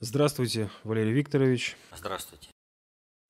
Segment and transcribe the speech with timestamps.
[0.00, 1.76] Здравствуйте, Валерий Викторович.
[1.92, 2.50] Здравствуйте.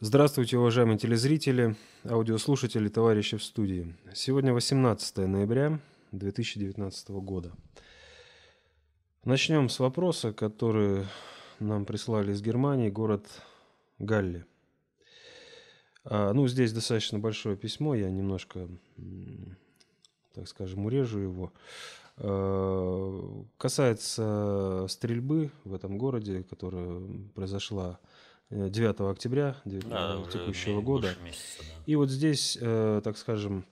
[0.01, 3.96] Здравствуйте, уважаемые телезрители, аудиослушатели, товарищи в студии.
[4.12, 5.80] Сегодня 18 ноября
[6.12, 7.52] 2019 года.
[9.24, 11.07] Начнем с вопроса, который
[11.59, 13.27] нам прислали из Германии, город
[13.98, 14.45] Галли.
[16.05, 18.69] А, ну, здесь достаточно большое письмо, я немножко,
[20.35, 21.51] так скажем, урежу его.
[22.21, 27.01] Э, касается стрельбы в этом городе, которая
[27.35, 28.01] произошла
[28.51, 31.15] 9 э, октября 9, да, текущего года.
[31.25, 31.83] Месяца, да.
[31.87, 33.65] И вот здесь, э, так скажем,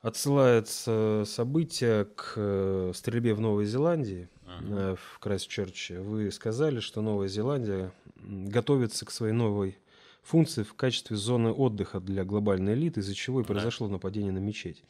[0.00, 4.96] отсылается событие к стрельбе в Новой Зеландии, uh-huh.
[4.96, 6.00] в Крайстчерче.
[6.00, 9.78] Вы сказали, что Новая Зеландия готовится к своей новой
[10.22, 13.94] функции в качестве зоны отдыха для глобальной элиты, из-за чего и произошло да.
[13.94, 14.82] нападение на мечеть.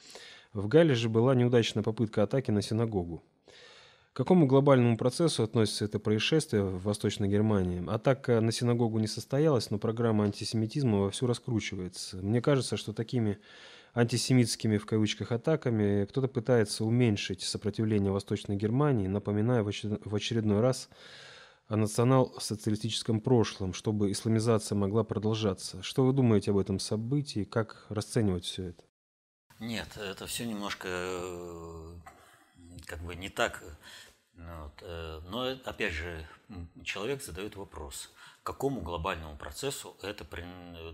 [0.56, 3.22] В Гале же была неудачная попытка атаки на синагогу.
[4.14, 7.84] К какому глобальному процессу относится это происшествие в Восточной Германии?
[7.86, 12.16] Атака на синагогу не состоялась, но программа антисемитизма вовсю раскручивается.
[12.22, 13.38] Мне кажется, что такими
[13.92, 20.88] антисемитскими в кавычках атаками кто-то пытается уменьшить сопротивление Восточной Германии, напоминая в очередной раз
[21.68, 25.82] о национал-социалистическом прошлом, чтобы исламизация могла продолжаться.
[25.82, 27.44] Что вы думаете об этом событии?
[27.44, 28.86] Как расценивать все это?
[29.58, 31.94] Нет, это все немножко э,
[32.84, 33.62] как бы не так.
[34.34, 34.82] Ну вот.
[34.82, 36.26] Э, но опять же,
[36.84, 38.12] человек задает вопрос,
[38.42, 40.26] какому глобальному процессу это,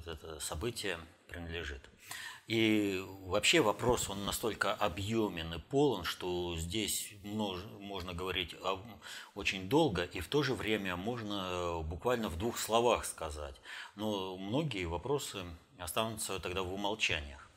[0.06, 1.90] это событие принадлежит.
[2.46, 8.54] И вообще вопрос, он настолько объемен и полон, что здесь можно говорить
[9.34, 13.54] очень долго, и в то же время можно буквально в двух словах сказать.
[13.94, 15.44] Но многие вопросы
[15.78, 17.48] останутся тогда в умолчаниях.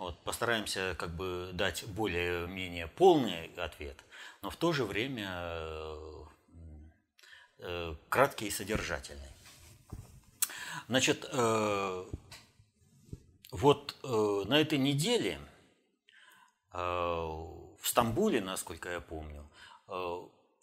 [0.00, 3.98] Вот, постараемся как бы дать более-менее полный ответ,
[4.40, 6.24] но в то же время э,
[7.58, 9.28] э, краткий и содержательный.
[10.88, 12.04] Значит, э,
[13.50, 15.38] вот на этой неделе
[16.72, 19.46] в Стамбуле, насколько я помню,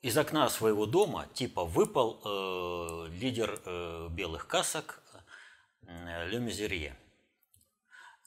[0.01, 3.59] из окна своего дома типа выпал лидер
[4.09, 5.03] белых касок
[5.83, 6.97] Ле Мизерье.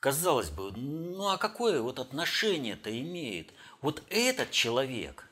[0.00, 3.52] Казалось бы, ну а какое вот отношение-то имеет
[3.82, 5.28] вот этот человек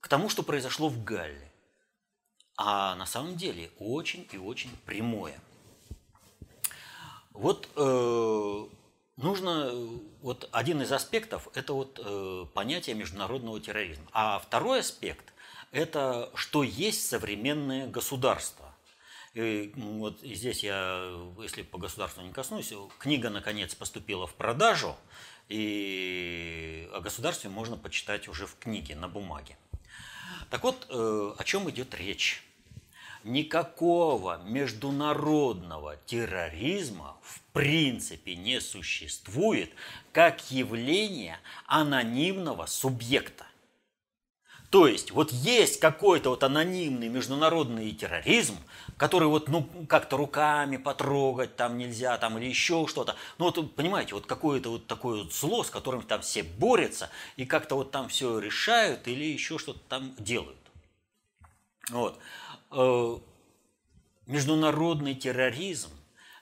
[0.00, 1.52] к тому, что произошло в Галле?
[2.56, 5.36] А на самом деле очень и очень прямое.
[7.32, 8.66] Вот э,
[9.16, 9.72] нужно,
[10.20, 14.06] вот один из аспектов– это вот э, понятие международного терроризма.
[14.12, 15.32] А второй аспект–
[15.72, 18.71] это что есть современное государство.
[19.34, 21.10] И вот здесь я,
[21.40, 24.94] если по государству не коснусь, книга наконец поступила в продажу,
[25.48, 29.56] и о государстве можно почитать уже в книге, на бумаге.
[30.50, 32.44] Так вот, э, о чем идет речь?
[33.24, 39.72] Никакого международного терроризма в принципе не существует
[40.12, 43.46] как явление анонимного субъекта.
[44.72, 48.56] То есть вот есть какой-то вот анонимный международный терроризм,
[48.96, 53.14] который вот ну как-то руками потрогать там нельзя, там или еще что-то.
[53.36, 57.44] Ну вот понимаете, вот какое-то вот такое вот зло, с которым там все борются и
[57.44, 60.56] как-то вот там все решают или еще что-то там делают.
[61.90, 62.18] Вот.
[62.70, 63.18] Э,
[64.24, 65.90] международный терроризм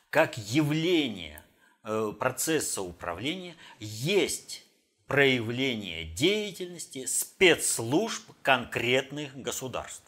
[0.09, 1.43] как явление
[1.83, 4.65] э, процесса управления есть
[5.11, 10.05] проявление деятельности спецслужб конкретных государств.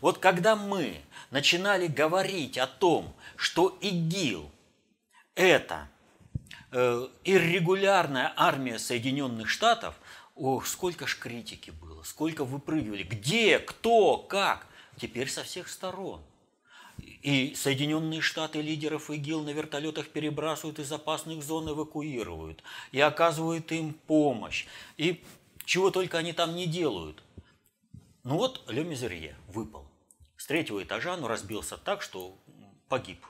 [0.00, 0.96] Вот когда мы
[1.30, 4.50] начинали говорить о том, что ИГИЛ–
[5.36, 5.88] это
[6.72, 9.94] э, иррегулярная армия Соединенных Штатов,
[10.34, 14.66] ох, сколько ж критики было, сколько выпрыгивали, где, кто, как,
[14.96, 16.20] теперь со всех сторон–
[17.24, 22.62] и Соединенные Штаты лидеров ИГИЛ на вертолетах перебрасывают из опасных зон, эвакуируют.
[22.92, 24.66] И оказывают им помощь.
[24.98, 25.24] И
[25.64, 27.22] чего только они там не делают.
[28.24, 29.86] Ну вот Ле Мизерье выпал.
[30.36, 32.36] С третьего этажа, но разбился так, что
[32.90, 33.24] погиб.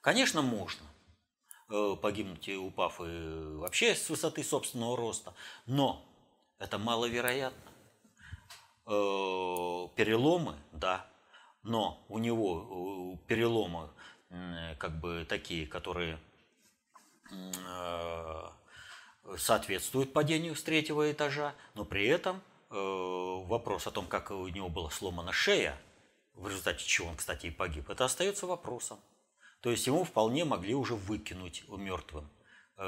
[0.00, 0.86] Конечно, можно
[1.68, 5.34] э, погибнуть, упав и вообще с высоты собственного роста.
[5.66, 6.02] Но
[6.58, 7.70] это маловероятно.
[8.86, 11.06] Э, переломы, да,
[11.64, 13.90] но у него переломы
[14.78, 16.18] как бы такие, которые
[17.30, 18.42] э,
[19.36, 22.40] соответствуют падению с третьего этажа, но при этом
[22.70, 25.78] э, вопрос о том, как у него была сломана шея,
[26.34, 28.98] в результате чего он, кстати, и погиб, это остается вопросом.
[29.60, 32.28] То есть ему вполне могли уже выкинуть мертвым
[32.76, 32.84] э,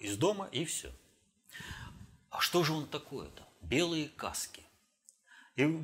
[0.00, 0.90] из дома и все.
[2.30, 3.46] А что же он такое-то?
[3.60, 4.64] Белые каски.
[5.54, 5.80] И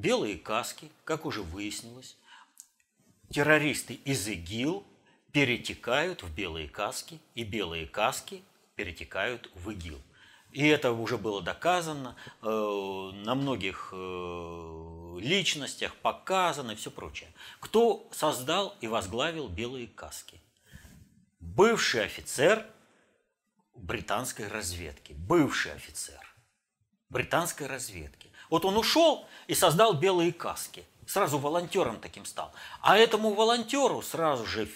[0.00, 2.16] белые каски, как уже выяснилось,
[3.30, 4.84] террористы из ИГИЛ
[5.32, 8.42] перетекают в белые каски, и белые каски
[8.74, 10.00] перетекают в ИГИЛ.
[10.52, 17.30] И это уже было доказано э, на многих э, личностях, показано и все прочее.
[17.60, 20.40] Кто создал и возглавил белые каски?
[21.38, 22.66] Бывший офицер
[23.76, 25.12] британской разведки.
[25.12, 26.20] Бывший офицер
[27.10, 28.29] британской разведки.
[28.50, 32.52] Вот он ушел и создал белые каски сразу волонтером таким стал.
[32.80, 34.68] А этому волонтеру сразу же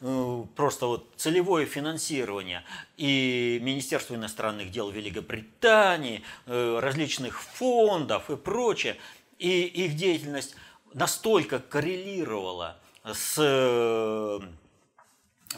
[0.00, 2.64] э, просто вот целевое финансирование
[2.96, 8.96] и Министерство иностранных дел Великобритании, э, различных фондов и прочее,
[9.38, 10.56] и их деятельность
[10.92, 14.40] настолько коррелировала с э,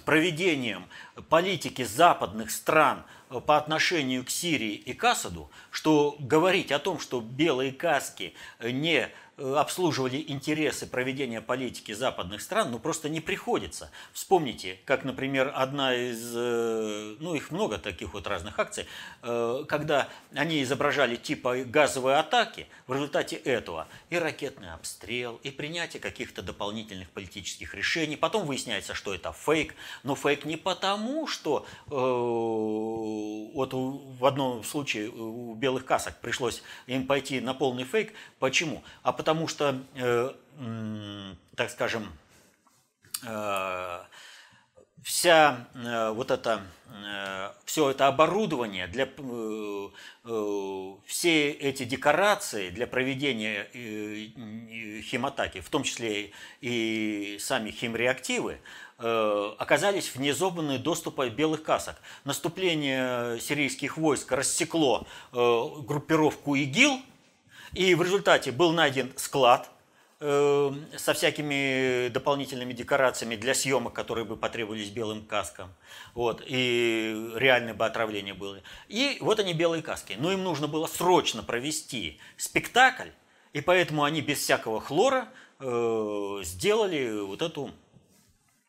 [0.04, 0.86] проведением
[1.30, 3.04] политики западных стран
[3.46, 9.10] по отношению к Сирии и к Асаду, что говорить о том, что белые каски не
[9.38, 13.90] обслуживали интересы проведения политики западных стран, ну просто не приходится.
[14.12, 18.86] Вспомните, как, например, одна из, э, ну их много таких вот разных акций,
[19.22, 26.00] э, когда они изображали типа газовые атаки, в результате этого и ракетный обстрел, и принятие
[26.00, 28.16] каких-то дополнительных политических решений.
[28.16, 35.10] Потом выясняется, что это фейк, но фейк не потому, что э, вот в одном случае
[35.10, 38.14] у белых касок пришлось им пойти на полный фейк.
[38.38, 38.82] Почему?
[39.02, 40.32] А потому потому что, э,
[41.54, 42.10] так скажем,
[43.26, 44.00] э,
[45.02, 46.62] вся э, вот это,
[47.66, 49.06] все это оборудование для
[51.04, 53.68] все эти декорации для проведения
[55.02, 56.32] химатаки, в том числе
[56.62, 58.60] и сами химреактивы,
[58.96, 61.96] оказались вне зоны доступа белых касок.
[62.24, 67.02] Наступление сирийских войск рассекло группировку ИГИЛ,
[67.72, 69.70] и в результате был найден склад
[70.20, 75.72] э, со всякими дополнительными декорациями для съемок, которые бы потребовались белым каскам.
[76.14, 78.60] Вот, и реальное бы отравление было.
[78.88, 80.16] И вот они белые каски.
[80.18, 83.10] Но им нужно было срочно провести спектакль,
[83.52, 85.28] и поэтому они без всякого хлора
[85.60, 87.70] э, сделали вот эту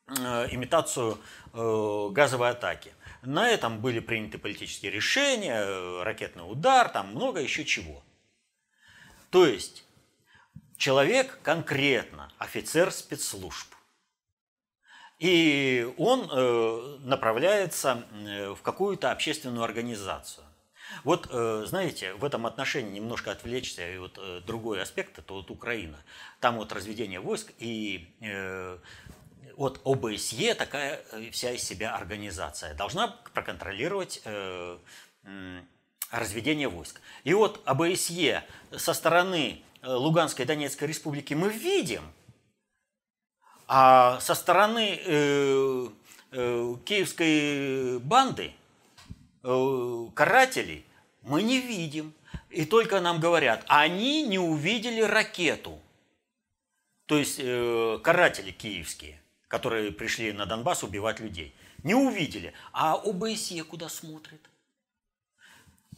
[0.07, 1.17] э, имитацию
[1.53, 2.91] э, газовой атаки.
[3.21, 8.01] На этом были приняты политические решения, э, ракетный удар, там много еще чего.
[9.29, 9.85] То есть
[10.77, 13.67] человек конкретно офицер спецслужб.
[15.19, 20.45] И он э, направляется э, в какую-то общественную организацию.
[21.03, 25.97] Вот, э, знаете, в этом отношении немножко отвлечься, и вот другой аспект, это вот Украина.
[26.39, 28.07] Там вот разведение войск, и
[29.55, 34.23] вот ОБСЕ такая вся из себя организация должна проконтролировать
[36.11, 37.01] разведения войск.
[37.23, 38.44] И вот АБСЕ
[38.75, 42.03] со стороны э, Луганской Донецкой республики мы видим,
[43.67, 45.88] а со стороны э,
[46.31, 48.53] э, киевской банды,
[49.44, 50.85] э, карателей,
[51.21, 52.13] мы не видим.
[52.49, 55.80] И только нам говорят, они не увидели ракету.
[57.06, 61.54] То есть э, каратели киевские, которые пришли на Донбасс убивать людей.
[61.83, 62.54] Не увидели.
[62.73, 64.42] А ОБСЕ куда смотрит?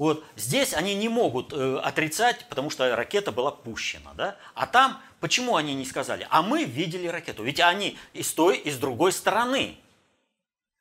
[0.02, 4.36] Вот здесь они не могут э, отрицать, потому что ракета была пущена, да?
[4.56, 6.26] А там почему они не сказали?
[6.32, 9.78] А мы видели ракету, ведь они и с той, и с другой стороны.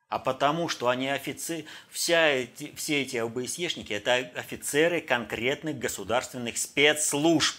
[0.08, 7.58] А потому что они офицеры, вся эти, все эти ОБСЕшники– это офицеры конкретных государственных спецслужб.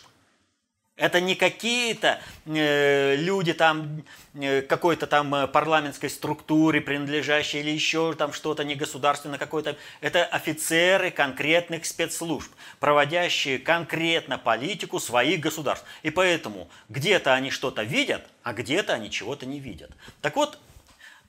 [1.01, 4.03] Это не какие-то э, люди там
[4.35, 9.77] э, какой-то там э, парламентской структуре принадлежащие или еще там что-то негосударственное какое-то.
[10.01, 15.87] Это офицеры конкретных спецслужб, проводящие конкретно политику своих государств.
[16.03, 19.89] И поэтому где-то они что-то видят, а где-то они чего-то не видят.
[20.21, 20.59] Так вот,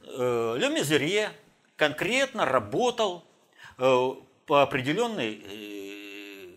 [0.04, 1.30] э, Ле Мизерье
[1.76, 3.24] конкретно работал
[3.78, 4.10] э,
[4.44, 6.48] по определенной э,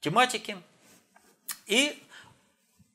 [0.00, 0.58] тематике
[1.66, 1.98] и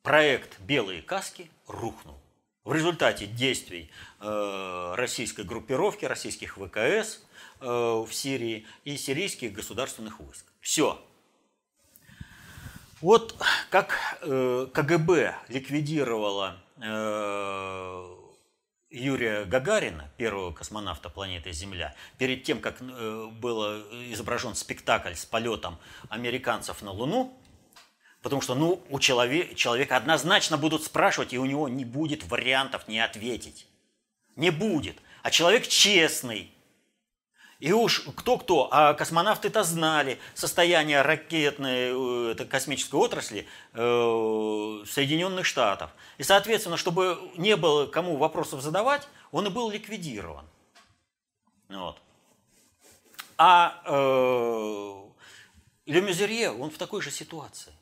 [0.08, 2.16] проект «Белые каски» рухнул.
[2.64, 7.20] В результате действий э, российской группировки, российских ВКС
[7.60, 10.46] э, в Сирии и сирийских государственных войск.
[10.62, 11.06] Все.
[13.02, 13.36] Вот
[13.70, 16.56] как э, КГБ ликвидировала
[18.90, 23.82] Юрия Гагарина, первого космонавта планеты Земля, перед тем, как был
[24.14, 27.36] изображен спектакль с полетом американцев на Луну,
[28.22, 32.88] Потому что ну, у человека, человека однозначно будут спрашивать, и у него не будет вариантов
[32.88, 33.68] не ответить.
[34.36, 34.98] Не будет.
[35.24, 36.52] А человек честный.
[37.60, 45.90] И уж кто-кто, а космонавты-то знали состояние ракетной это, космической отрасли э, Соединенных Штатов.
[46.20, 50.46] И, соответственно, чтобы не было кому вопросов задавать, он и был ликвидирован.
[51.70, 52.00] Вот.
[53.40, 55.04] А э,
[55.88, 57.74] Ле Мюзерье, он в такой же ситуации.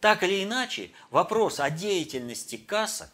[0.00, 3.10] Так или иначе, вопрос о деятельности касок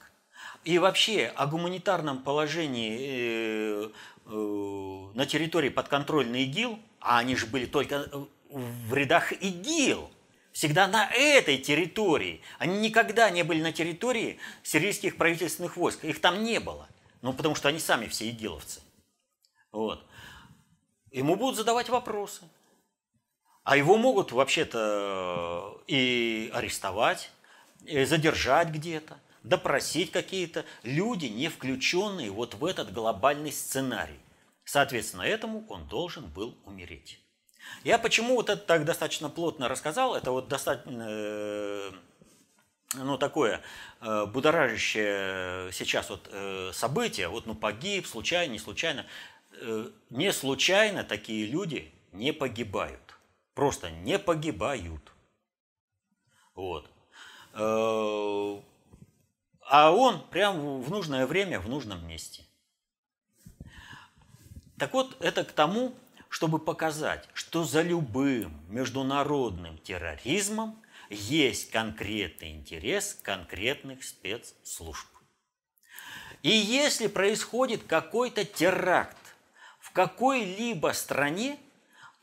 [0.64, 3.90] и вообще о гуманитарном положении э,
[4.28, 10.10] Э, на территории подконтрольной ИГИЛ, а они же были только э, в рядах ИГИЛ,
[10.50, 12.42] всегда на этой территории.
[12.58, 16.04] Они никогда не были на территории сирийских правительственных войск.
[16.04, 16.88] Их там не было.
[17.22, 18.80] Ну, потому что они сами все игиловцы.
[19.70, 20.04] Вот.
[21.12, 22.42] Ему будут задавать вопросы.
[23.66, 27.32] А его могут вообще-то э, и арестовать,
[27.84, 34.20] и задержать где-то допросить какие-то люди, не включенные вот в этот глобальный сценарий.
[34.64, 37.18] Соответственно, этому он должен был умереть.
[37.82, 41.90] Я почему вот это так достаточно плотно рассказал, это вот достаточно, э,
[42.94, 43.62] ну, такое
[44.00, 46.30] э, будоражащее сейчас вот
[46.72, 49.06] событие, вот, ну, погиб, случайно, не случайно.
[50.10, 53.05] Не случайно такие люди не погибают.
[53.56, 55.12] Просто не погибают.
[56.54, 56.88] Вот
[59.68, 62.44] а он прям в нужное время, в нужном месте.
[64.78, 65.94] Так вот, это к тому,
[66.28, 75.08] чтобы показать, что за любым международным терроризмом есть конкретный интерес конкретных спецслужб.
[76.42, 79.16] И если происходит какой-то теракт
[79.80, 81.58] в какой-либо стране,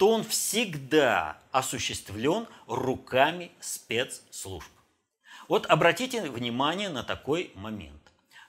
[0.04, 4.70] то он всегда осуществлен руками спецслужб.
[5.48, 8.02] Вот обратите внимание на такой момент.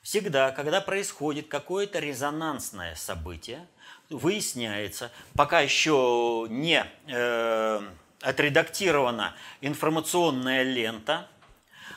[0.02, 3.68] Всегда, когда происходит какое-то резонансное событие,
[4.11, 7.80] выясняется, пока еще не э,
[8.20, 11.28] отредактирована информационная лента,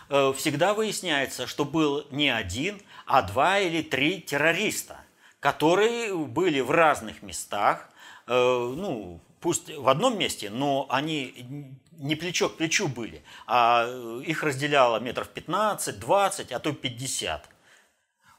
[0.09, 4.99] э, всегда выясняется, что был не один, а два или три террориста,
[5.39, 7.89] которые были в разных местах,
[8.27, 14.23] э, ну, пусть в одном месте, но они не плечо к плечу были, а э,
[14.25, 17.49] их разделяло метров 15, 20, а то 50.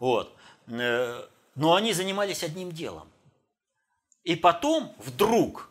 [0.01, 0.37] Вот.
[0.67, 1.25] Э,
[1.55, 3.09] но они занимались одним делом.
[4.23, 5.71] И потом вдруг,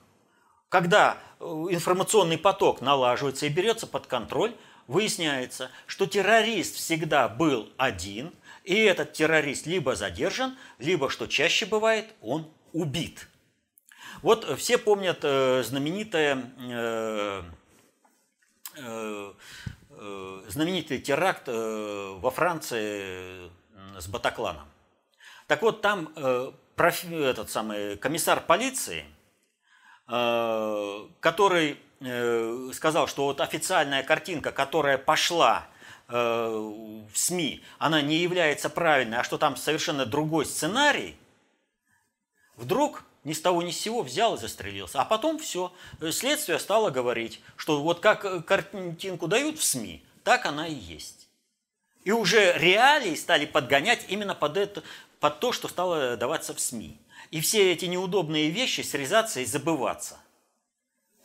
[0.69, 4.55] когда э, информационный поток налаживается и берется под контроль,
[4.87, 12.11] выясняется, что террорист всегда был один, и этот террорист либо задержан, либо, что чаще бывает,
[12.21, 13.27] он убит.
[14.21, 16.53] Вот все помнят знаменитое
[18.79, 19.33] Э,
[19.89, 23.51] э, знаменитый теракт э, во Франции
[23.97, 24.67] с Батакланом.
[25.47, 29.05] Так вот, там этот самый комиссар полиции,
[30.05, 31.79] который
[32.73, 35.65] сказал, что вот официальная картинка, которая пошла
[36.07, 41.17] в СМИ, она не является правильной, а что там совершенно другой сценарий,
[42.57, 45.01] вдруг ни с того ни с сего взял и застрелился.
[45.01, 45.73] А потом все,
[46.11, 51.27] следствие стало говорить, что вот как картинку дают в СМИ, так она и есть.
[52.05, 54.81] И уже реалии стали подгонять именно под, это,
[55.19, 56.97] под то, что стало даваться в СМИ.
[57.29, 60.17] И все эти неудобные вещи срезаться и забываться.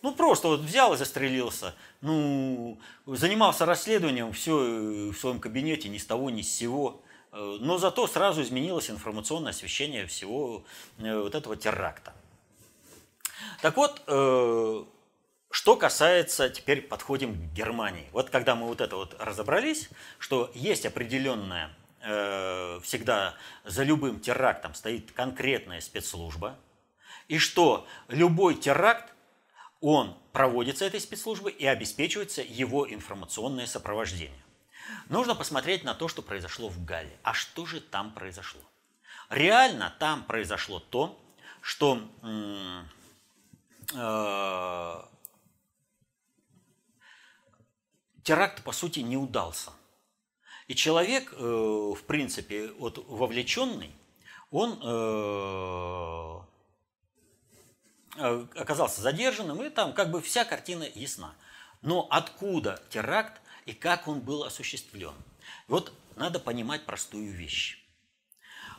[0.03, 1.73] Ну, просто вот взял и застрелился.
[2.01, 7.01] Ну, занимался расследованием все в своем кабинете ни с того, ни с сего.
[7.33, 10.65] Э, но зато сразу изменилось информационное освещение всего
[10.99, 12.13] э, вот этого теракта.
[13.61, 14.85] Так вот, э,
[15.51, 18.09] что касается, теперь подходим к Германии.
[18.13, 21.75] Вот когда мы вот это вот разобрались, что есть определенная,
[22.83, 26.59] всегда за любым терактом стоит конкретная спецслужба,
[27.29, 29.13] и что любой теракт,
[29.81, 34.43] он проводится этой спецслужбой и обеспечивается его информационное сопровождение.
[35.09, 37.19] Нужно посмотреть на то, что произошло в Галле.
[37.23, 38.61] А что же там произошло?
[39.29, 41.19] Реально там произошло то,
[41.61, 42.83] что э,
[48.23, 49.73] теракт, по сути, не удался.
[50.69, 53.95] И человек, э, в принципе, вот вовлеченный,
[54.51, 56.41] он э,
[58.17, 61.35] э, оказался задержанным, и там как бы вся картина ясна.
[61.83, 65.15] Но откуда теракт и как он был осуществлен.
[65.69, 67.79] Вот надо понимать простую вещь.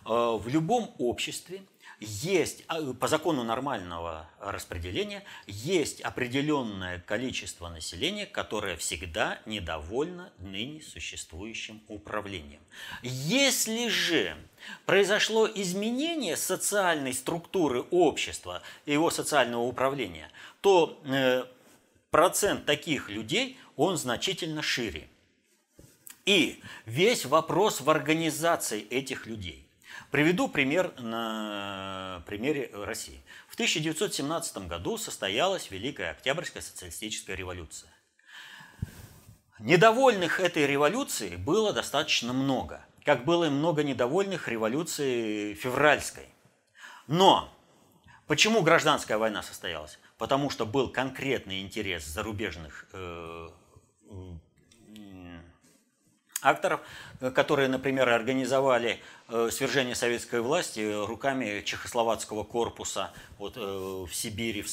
[0.05, 1.63] Э, в любом обществе
[1.99, 11.81] есть а, по закону нормального распределения есть определенное количество населения, которое всегда недовольно ныне существующим
[11.87, 12.59] управлением.
[13.03, 14.35] Если же
[14.85, 20.29] произошло изменение социальной структуры общества и его социального управления,
[20.61, 21.45] то э,
[22.11, 25.07] процент таких людей, он значительно шире.
[26.25, 29.67] И весь вопрос в организации этих людей.
[30.09, 33.21] Приведу пример на примере России.
[33.47, 37.89] В 1917 году состоялась Великая Октябрьская социалистическая революция.
[39.59, 46.27] Недовольных этой революцией было достаточно много, как было и много недовольных революции февральской.
[47.07, 47.49] Но
[48.27, 49.99] почему гражданская война состоялась?
[50.17, 53.49] Потому что был конкретный интерес зарубежных э,
[56.43, 56.81] акторов,
[57.19, 64.63] э, которые, например, организовали э, свержение советской власти руками чехословацкого корпуса вот, э, в Сибири,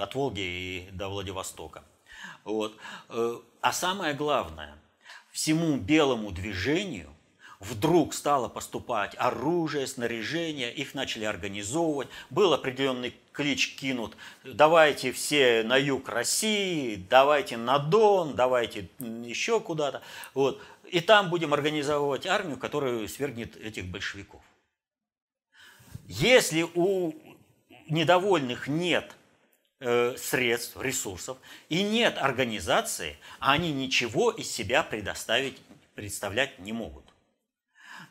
[0.00, 1.84] от Волги и до Владивостока.
[2.44, 2.76] Вот.
[3.60, 4.76] А самое главное,
[5.30, 7.13] всему белому движению
[7.64, 15.76] вдруг стало поступать оружие, снаряжение, их начали организовывать, был определенный клич кинут, давайте все на
[15.76, 20.02] юг России, давайте на Дон, давайте еще куда-то.
[20.34, 24.42] Вот и там будем организовывать армию, которая свергнет этих большевиков.
[26.06, 27.12] Если у
[27.88, 29.16] недовольных нет
[29.80, 35.58] э, средств, ресурсов и нет организации, они ничего из себя предоставить,
[35.94, 37.13] представлять не могут.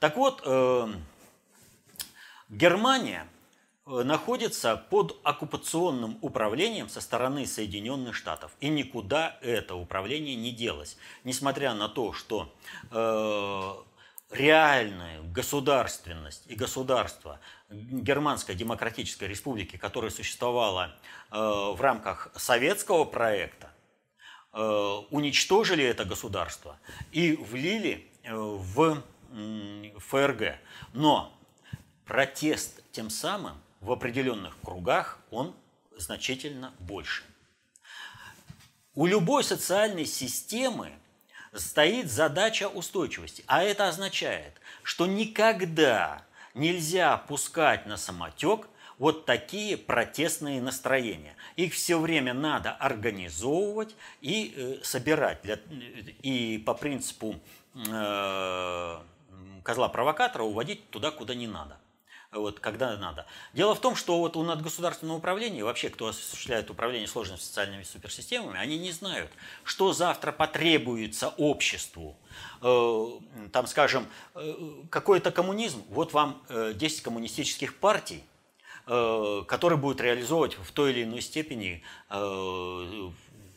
[0.03, 0.87] Так вот, э,
[2.49, 3.25] Германия
[3.85, 8.51] Э, находится под оккупационным управлением со стороны Соединенных Штатов.
[8.61, 10.97] И никуда это управление не делось.
[11.25, 12.53] Несмотря на то, что
[12.91, 13.73] э,
[14.31, 20.95] реальная государственность и государство Германской Демократической Республики, которая существовала
[21.29, 23.71] в рамках советского проекта,
[24.51, 26.77] уничтожили это государство
[27.11, 29.01] и влили в
[29.97, 30.57] ФРГ.
[30.93, 31.33] Но
[32.05, 35.55] протест тем самым в определенных кругах он
[35.97, 37.23] значительно больше.
[38.95, 40.93] У любой социальной системы
[41.53, 48.67] стоит задача устойчивости, а это означает, что никогда нельзя пускать на самотек
[48.99, 51.35] вот такие протестные настроения.
[51.55, 55.41] Их все время надо организовывать и э, собирать.
[55.41, 55.59] Для,
[56.21, 57.39] и по принципу
[57.75, 58.99] э,
[59.63, 61.77] козла-провокатора уводить туда, куда не надо
[62.39, 63.25] вот, когда надо.
[63.53, 68.59] Дело в том, что вот у надгосударственного управления, вообще, кто осуществляет управление сложными социальными суперсистемами,
[68.59, 69.31] они не знают,
[69.63, 72.17] что завтра потребуется обществу.
[72.61, 73.07] Э,
[73.51, 74.55] там, скажем, э,
[74.89, 78.23] какой-то коммунизм, вот вам 10 э, коммунистических партий,
[78.85, 81.81] которые будут реализовывать в той или иной степени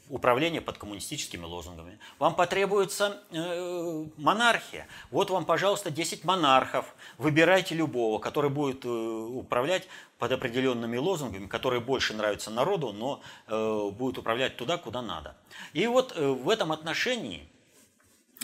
[0.08, 1.98] управление под коммунистическими лозунгами.
[2.18, 4.86] Вам потребуется э, монархия.
[5.10, 6.94] Вот вам, пожалуйста, 10 монархов.
[7.18, 9.88] Выбирайте любого, который будет э, управлять
[10.18, 15.36] под определенными лозунгами, которые больше нравятся народу, но э, будет управлять туда, куда надо.
[15.72, 17.48] И вот э, в этом отношении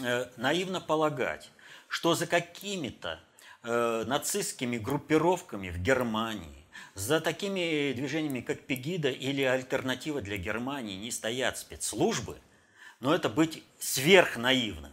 [0.02, 1.50] э, наивно полагать,
[1.88, 3.20] что за какими-то
[3.62, 6.61] э, нацистскими группировками в Германии
[6.94, 12.38] за такими движениями, как Пегида или альтернатива для Германии, не стоят спецслужбы,
[13.00, 14.92] но это быть сверхнаивным.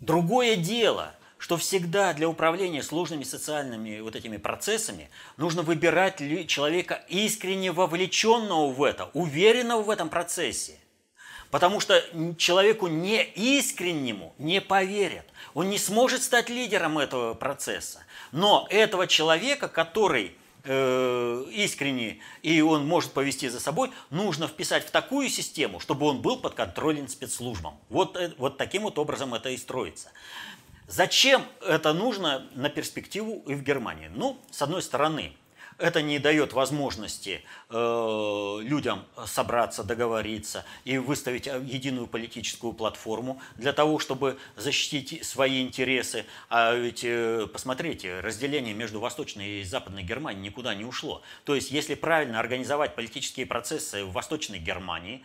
[0.00, 7.72] Другое дело, что всегда для управления сложными социальными вот этими процессами нужно выбирать человека искренне
[7.72, 10.78] вовлеченного в это, уверенного в этом процессе.
[11.52, 12.02] Потому что
[12.38, 15.26] человеку неискреннему не поверят.
[15.52, 18.00] Он не сможет стать лидером этого процесса.
[18.32, 20.34] Но этого человека, который
[20.64, 26.22] э, искренне и он может повести за собой, нужно вписать в такую систему, чтобы он
[26.22, 27.74] был подконтролен спецслужбам.
[27.90, 30.10] Вот, э, вот таким вот образом это и строится.
[30.88, 34.10] Зачем это нужно на перспективу и в Германии?
[34.14, 35.34] Ну, с одной стороны,
[35.82, 43.72] это не дает возможности э, людям собраться, договориться и выставить э, единую политическую платформу для
[43.72, 46.24] того, чтобы защитить свои интересы.
[46.48, 51.22] А ведь, э, посмотрите, разделение между Восточной и Западной Германией никуда не ушло.
[51.44, 55.24] То есть, если правильно организовать политические процессы в Восточной Германии,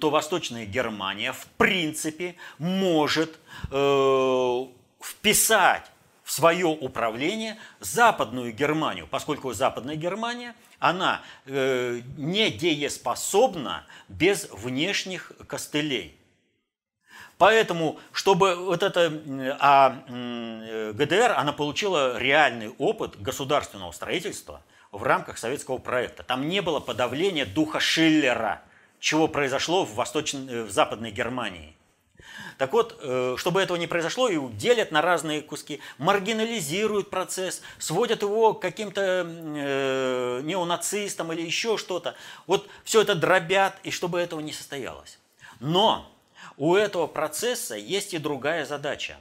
[0.00, 3.38] то Восточная Германия в принципе может
[5.00, 5.91] вписать
[6.32, 16.18] свое управление Западную Германию, поскольку Западная Германия, она э, не дееспособна без внешних костылей.
[17.36, 19.12] Поэтому, чтобы вот это,
[19.60, 19.90] а
[20.94, 26.22] ГДР, она получила реальный опыт государственного строительства в рамках советского проекта.
[26.22, 28.62] Там не было подавления духа Шиллера,
[29.00, 31.76] чего произошло в, восточной, в Западной Германии.
[32.62, 38.22] Так вот, э, чтобы этого не произошло, и делят на разные куски, маргинализируют процесс, сводят
[38.22, 42.14] его к каким-то э, неонацистам или еще что-то.
[42.46, 45.18] Вот все это дробят, и чтобы этого не состоялось.
[45.58, 46.08] Но
[46.56, 49.16] у этого процесса есть и другая задача.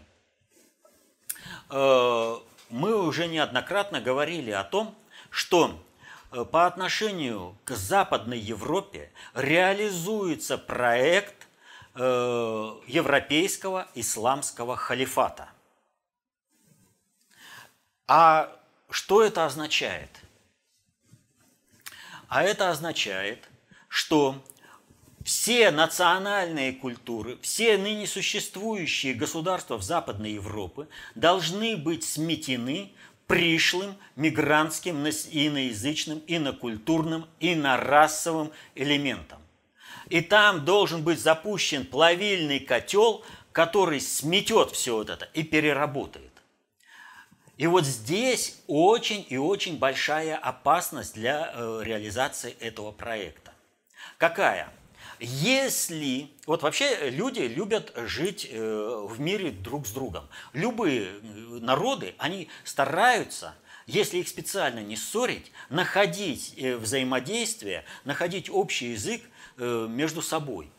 [1.71, 2.37] Э,
[2.69, 4.93] мы уже неоднократно говорили о том,
[5.31, 5.83] что
[6.51, 11.40] по отношению к Западной Европе реализуется проект Э,
[11.95, 15.49] европейского исламского халифата.
[18.07, 18.49] А
[18.89, 20.09] что это означает?
[22.27, 23.49] А это означает,
[23.89, 24.41] что
[25.25, 32.93] все национальные культуры, все ныне существующие государства в Западной Европе должны быть сметены
[33.27, 39.40] пришлым мигрантским иноязычным, инокультурным, инорасовым элементом.
[40.11, 46.33] И там должен быть запущен плавильный котел, который сметет все вот это и переработает.
[47.55, 53.53] И вот здесь очень и очень большая опасность для э, реализации этого проекта.
[54.17, 54.69] Какая?
[55.21, 60.27] Если, вот вообще люди любят жить э, в мире друг с другом.
[60.51, 61.19] Любые э,
[61.61, 63.55] народы, они стараются,
[63.87, 69.21] если их специально не ссорить, находить взаимодействие, находить общий язык
[69.57, 70.71] Э, между собой.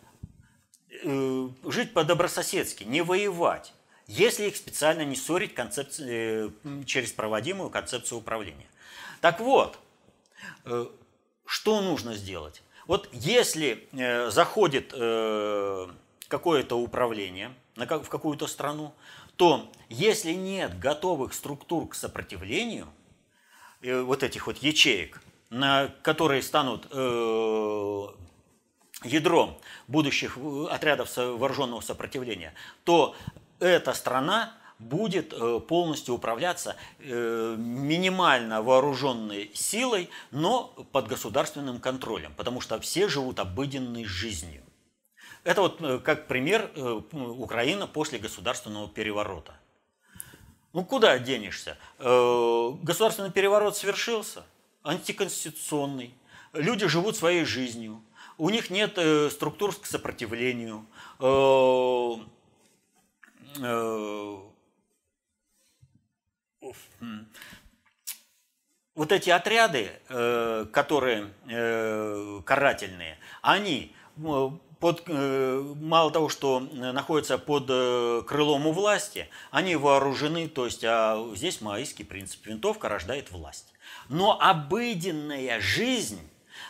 [1.05, 3.75] Э, жить по-добрососедски, не воевать,
[4.09, 8.67] если их специально не ссорить концепции, э, через проводимую концепцию управления.
[9.21, 9.79] Так вот,
[11.45, 12.65] что нужно сделать?
[12.89, 13.89] Вот если
[14.31, 14.91] заходит
[16.27, 18.93] какое-то управление в какую-то страну,
[19.37, 22.89] то если нет готовых структур к сопротивлению,
[23.83, 26.87] вот этих вот ячеек, на которые станут
[29.05, 30.39] ядром будущих
[30.71, 33.17] отрядов вооруженного сопротивления, то
[33.59, 42.61] эта страна будет э, полностью управляться э, минимально вооруженной силой, но под государственным контролем, потому
[42.61, 44.63] что все живут обыденной жизнью.
[45.45, 46.71] Это вот э, как пример
[47.13, 49.55] Украина после государственного переворота.
[50.73, 51.77] Ну куда денешься?
[51.99, 54.43] Государственный переворот совершился,
[54.83, 56.15] антиконституционный.
[56.55, 58.03] Люди живут своей жизнью
[58.39, 60.87] у них нет э, структур к сопротивлению.
[61.21, 62.17] Э,
[63.59, 64.39] э,
[68.95, 69.91] вот эти отряды,
[70.73, 71.33] которые
[72.45, 73.97] карательные, они
[74.83, 77.67] под, мало того, что находятся под
[78.27, 83.73] крылом у власти, они вооружены, то есть а здесь маоистский принцип, винтовка рождает власть.
[84.09, 86.21] Но обыденная жизнь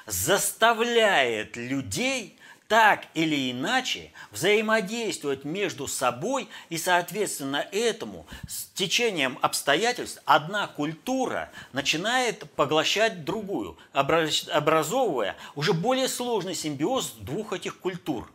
[0.06, 2.38] заставляет людей
[2.72, 12.50] так или иначе взаимодействовать между собой и, соответственно, этому с течением обстоятельств одна культура начинает
[12.52, 18.32] поглощать другую, образовывая уже более сложный симбиоз двух этих культур.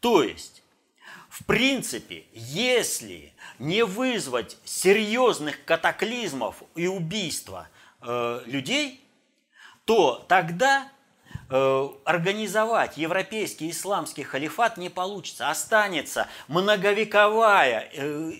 [0.00, 0.62] То есть,
[1.30, 7.70] в принципе, если не вызвать серьезных катаклизмов и убийства
[8.02, 9.02] э, людей,
[9.86, 10.92] то тогда
[11.52, 15.50] организовать европейский исламский халифат не получится.
[15.50, 18.32] Останется многовековая э,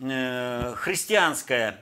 [0.00, 1.78] э, христианская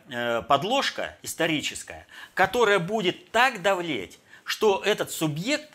[0.49, 5.69] подложка историческая, которая будет так давлеть, что этот субъект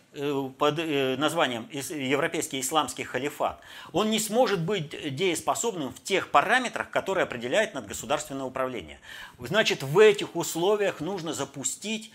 [0.57, 0.77] под
[1.17, 3.59] названием Европейский исламский халифат,
[3.93, 8.99] он не сможет быть дееспособным в тех параметрах, которые определяет надгосударственное управление.
[9.39, 12.11] Значит, в этих условиях нужно запустить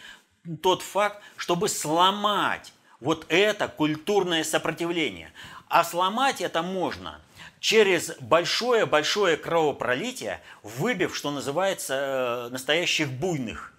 [0.62, 5.32] тот факт, чтобы сломать вот это культурное сопротивление.
[5.68, 7.20] А сломать это можно
[7.60, 13.72] через большое-большое кровопролитие, выбив, что называется, э, настоящих буйных,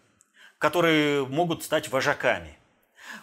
[0.57, 2.57] которые могут стать вожаками.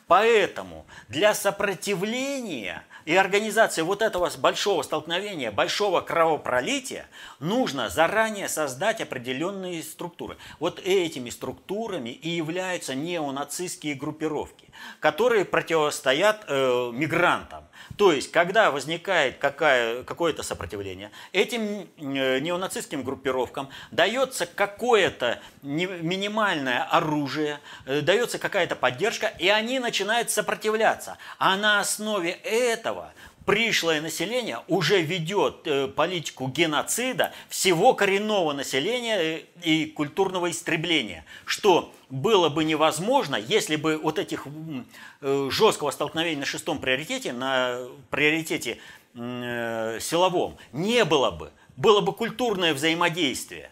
[0.06, 7.07] Поэтому для сопротивления и организации вот этого большого столкновения, большого кровопролития
[7.38, 10.37] нужно заранее создать определенные структуры.
[10.59, 14.69] Вот этими структурами и являются неонацистские группировки,
[15.01, 17.65] которые противостоят э, мигрантам.
[17.96, 28.01] То есть, когда возникает какое-то сопротивление, этим э, неонацистским группировкам дается какое-то минимальное оружие, э,
[28.01, 31.18] дается какая-то поддержка, и они начинают сопротивляться.
[31.38, 33.12] А на основе этого
[33.46, 42.48] пришлое население уже ведет э, политику геноцида всего коренного населения и культурного истребления, что было
[42.48, 44.46] бы невозможно, если бы вот этих
[45.22, 47.78] э, жесткого столкновения на шестом приоритете, на
[48.11, 48.78] приоритете
[49.14, 51.52] э, силовом, не было бы.
[51.76, 53.70] Было бы культурное взаимодействие.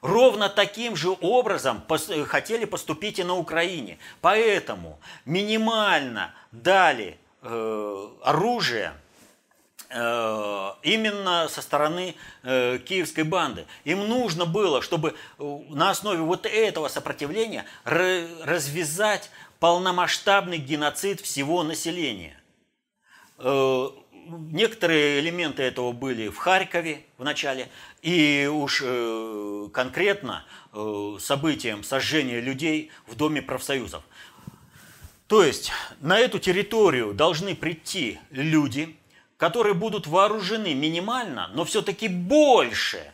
[0.00, 1.82] Ровно таким же образом
[2.26, 3.98] хотели поступить и на Украине.
[4.20, 8.94] Поэтому минимально дали э, оружие
[9.90, 13.66] э, именно со стороны э, киевской банды.
[13.84, 22.38] Им нужно было, чтобы э, на основе вот этого сопротивления развязать полномасштабный геноцид всего населения.
[23.38, 23.88] Э,
[24.28, 27.68] некоторые элементы этого были в Харькове в начале,
[28.02, 34.04] и уж э, конкретно э, событием сожжения людей в Доме профсоюзов.
[35.28, 38.96] То есть на эту территорию должны прийти люди,
[39.36, 43.12] которые будут вооружены минимально, но все-таки больше,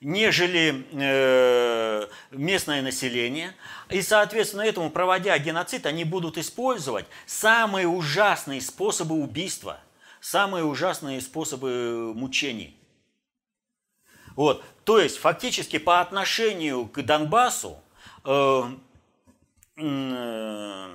[0.00, 3.54] нежели э, местное население.
[3.88, 9.80] И, соответственно, этому, проводя геноцид, они будут использовать самые ужасные способы убийства,
[10.20, 12.76] самые ужасные способы мучений–
[14.36, 14.64] вот.
[14.84, 17.78] То есть фактически по отношению к Донбассу
[18.24, 18.62] э,
[19.76, 20.94] э,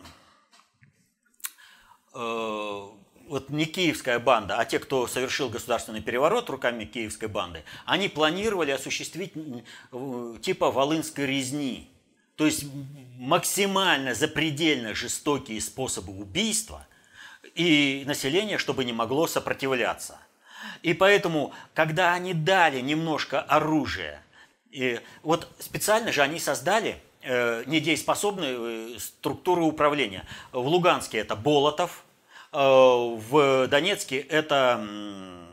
[2.20, 8.72] вот не киевская банда, а те, кто совершил государственный переворот руками киевской банды, они планировали
[8.72, 11.90] осуществить э, типа волынской резни.
[12.36, 12.66] То есть
[13.18, 16.88] максимально запредельно жестокие способы убийства
[17.54, 20.18] и население, чтобы не могло сопротивляться–
[20.82, 24.24] и поэтому, когда они дали немножко оружия,
[24.72, 30.26] и вот специально же они создали э, недееспособную э, структуру управления.
[30.52, 32.09] В Луганске это Болотов, э,
[32.52, 35.48] в Донецке это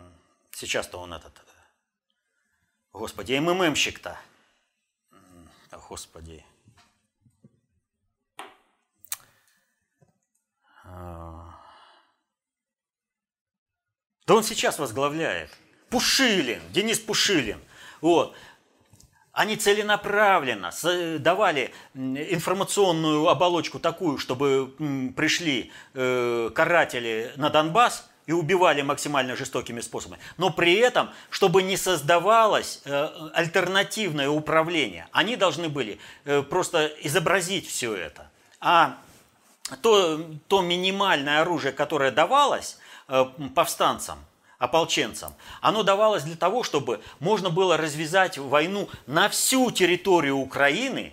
[0.52, 1.32] сейчас-то он этот,
[2.92, 4.18] господи, МММщик-то,
[5.88, 6.44] господи,
[14.26, 15.50] Да он сейчас возглавляет.
[15.88, 17.60] Пушилин, Денис Пушилин.
[18.00, 18.34] Вот.
[19.36, 20.72] Они целенаправленно
[21.18, 24.72] давали информационную оболочку такую, чтобы
[25.14, 30.20] пришли э, каратели на Донбасс и убивали максимально жестокими способами.
[30.38, 37.68] Но при этом, чтобы не создавалось э, альтернативное управление, они должны были э, просто изобразить
[37.68, 38.30] все это.
[38.58, 38.96] А
[39.82, 40.18] то,
[40.48, 44.18] то минимальное оружие, которое давалось, Э, повстанцам,
[44.58, 45.34] ополченцам.
[45.60, 51.12] Оно давалось для того, чтобы можно было развязать войну на всю территорию Украины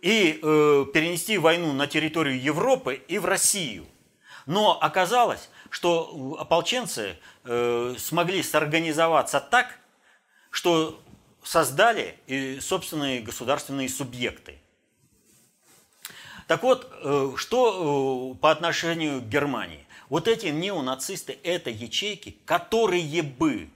[0.00, 3.86] и э, перенести войну на территорию Европы и в Россию.
[4.46, 9.78] Но оказалось, что ополченцы э, смогли сорганизоваться так,
[10.50, 11.00] что
[11.42, 14.58] создали и собственные государственные субъекты.
[16.46, 19.85] Так вот, э, что э, по отношению к Германии?
[20.08, 23.68] Вот эти неонацисты– это ячейки, которые бы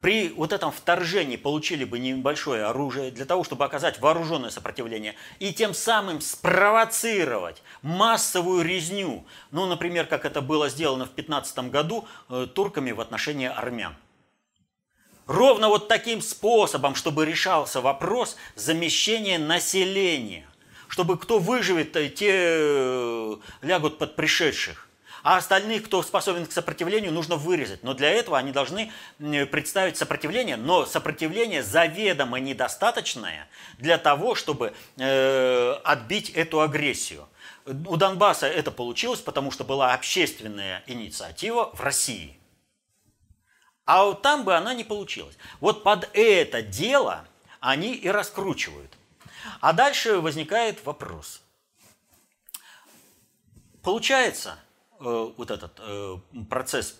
[0.00, 5.52] при вот этом вторжении получили бы небольшое оружие для того, чтобы оказать вооруженное сопротивление и
[5.52, 12.46] тем самым спровоцировать массовую резню, ну, например, как это было сделано в 15 году э,
[12.54, 13.96] турками в отношении армян.
[15.26, 20.46] Ровно вот таким способом, чтобы решался вопрос замещения населения,
[20.86, 24.87] чтобы кто выживет, э, те э, лягут под пришедших
[25.22, 27.82] а остальных, кто способен к сопротивлению, нужно вырезать.
[27.82, 35.72] Но для этого они должны представить сопротивление, но сопротивление заведомо недостаточное для того, чтобы э,
[35.84, 37.28] отбить эту агрессию.
[37.66, 42.38] У Донбасса это получилось, потому что была общественная инициатива в России.
[43.84, 45.36] А вот там бы она не получилась.
[45.60, 47.26] Вот под это дело
[47.60, 48.92] они и раскручивают.
[49.60, 51.42] А дальше возникает вопрос.
[53.82, 54.58] Получается,
[55.00, 56.16] вот этот э,
[56.50, 56.98] процесс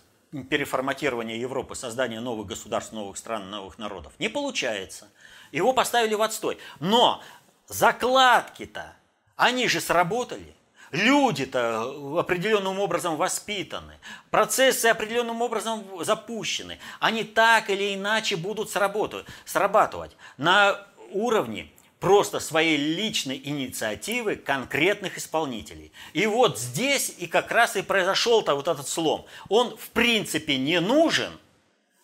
[0.49, 4.13] переформатирования Европы, создания новых государств, новых стран, новых народов.
[4.19, 5.09] Не получается.
[5.51, 6.59] Его поставили в отстой.
[6.79, 7.21] Но
[7.67, 8.95] закладки-то,
[9.35, 10.55] они же сработали.
[10.91, 13.99] Люди-то определенным образом воспитаны,
[14.31, 16.79] процессы определенным образом запущены.
[16.99, 25.91] Они так или иначе будут срабатывать на уровне просто своей личной инициативы конкретных исполнителей.
[26.13, 29.25] И вот здесь и как раз и произошел-то вот этот слом.
[29.49, 31.37] Он в принципе не нужен,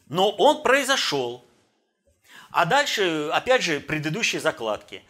[0.07, 1.43] но он произошел.
[2.51, 5.03] А дальше, опять же, предыдущие закладки.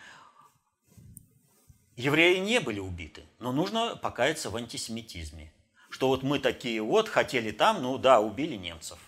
[1.96, 5.52] Евреи не были убиты, но нужно покаяться в антисемитизме
[5.96, 9.00] что вот мы такие вот, хотели там, ну да, убили немцев.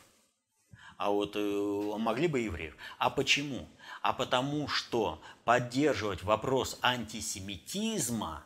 [0.98, 2.76] А вот э, могли бы евреев.
[2.98, 3.70] А почему?
[4.02, 8.44] А потому что поддерживать вопрос антисемитизма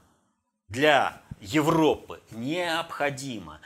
[0.67, 3.61] для Европы необходимо.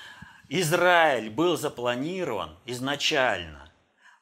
[0.50, 3.72] Израиль был запланирован изначально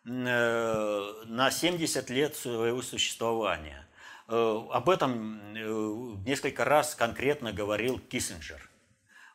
[0.06, 3.86] э, на 70 лет своего существования.
[4.30, 5.54] Э, об этом
[6.24, 8.70] несколько раз конкретно говорил Киссинджер.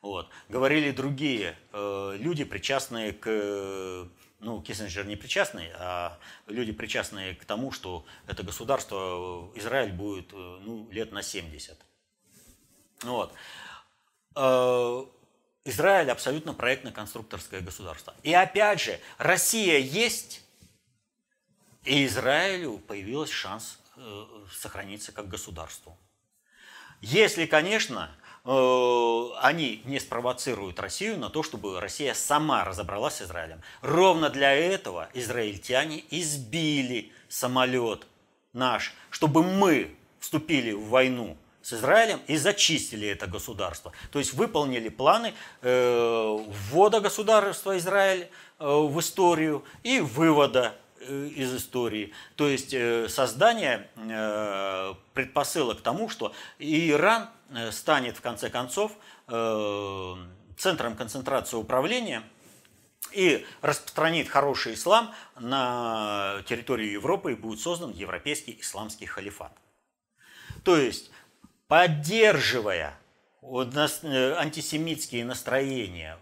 [0.00, 0.30] Вот.
[0.48, 4.08] Говорили другие люди, причастные к...
[4.40, 10.88] Ну, Киссинджер не причастный, а люди, причастные к тому, что это государство, Израиль будет ну,
[10.92, 11.76] лет на 70.
[13.02, 13.34] Вот.
[15.68, 18.14] Израиль абсолютно проектно-конструкторское государство.
[18.22, 20.42] И опять же, Россия есть,
[21.84, 25.98] и Израилю появился шанс э, сохраниться как государству.
[27.00, 28.17] Если, конечно, э,
[28.48, 33.60] они не спровоцируют Россию на то, чтобы Россия сама разобралась с Израилем.
[33.82, 38.06] Ровно для этого израильтяне избили самолет
[38.52, 43.92] наш, чтобы мы вступили в войну с Израилем и зачистили это государство.
[44.10, 46.38] То есть выполнили планы э,
[46.70, 52.12] ввода государства Израиль э, в историю и вывода э, из истории.
[52.36, 52.74] То есть
[53.12, 53.88] создание
[55.14, 57.30] предпосылок к тому, что Иран
[57.70, 58.92] станет в конце концов
[59.26, 62.22] центром концентрации управления
[63.12, 69.52] и распространит хороший ислам на территории Европы и будет создан европейский исламский халифат.
[70.64, 71.10] То есть
[71.68, 72.98] поддерживая
[73.42, 76.18] э, антисемитские настроения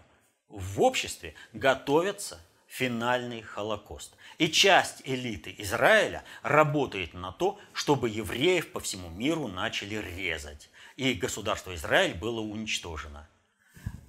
[0.49, 4.15] в обществе, готовится финальный Холокост.
[4.37, 10.69] И часть элиты Израиля работает на то, чтобы евреев по всему миру начали резать.
[10.95, 13.27] И государство Израиль было уничтожено.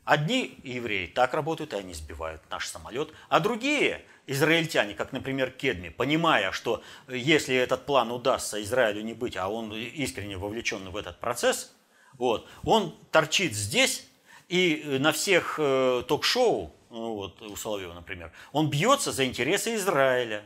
[0.04, 5.90] Одни евреи так работают, и они сбивают наш самолет, а другие израильтяне, как, например, Кедми,
[5.90, 11.20] понимая, что если этот план удастся Израилю не быть, а он искренне вовлечен в этот
[11.20, 11.74] процесс,
[12.14, 14.08] вот, он торчит здесь
[14.48, 20.44] и на всех э, ток-шоу, ну, вот у Соловьева, например, он бьется за интересы Израиля.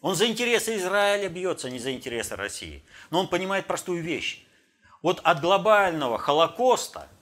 [0.00, 2.82] Он за интересы Израиля бьется, а не за интересы России.
[3.10, 4.44] Но он понимает простую вещь.
[5.00, 7.08] Вот от глобального Холокоста–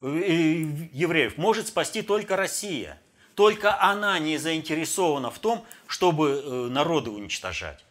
[0.00, 3.00] евреев может спасти только Россия.
[3.34, 7.84] Только она не заинтересована в том, чтобы э, народы уничтожать.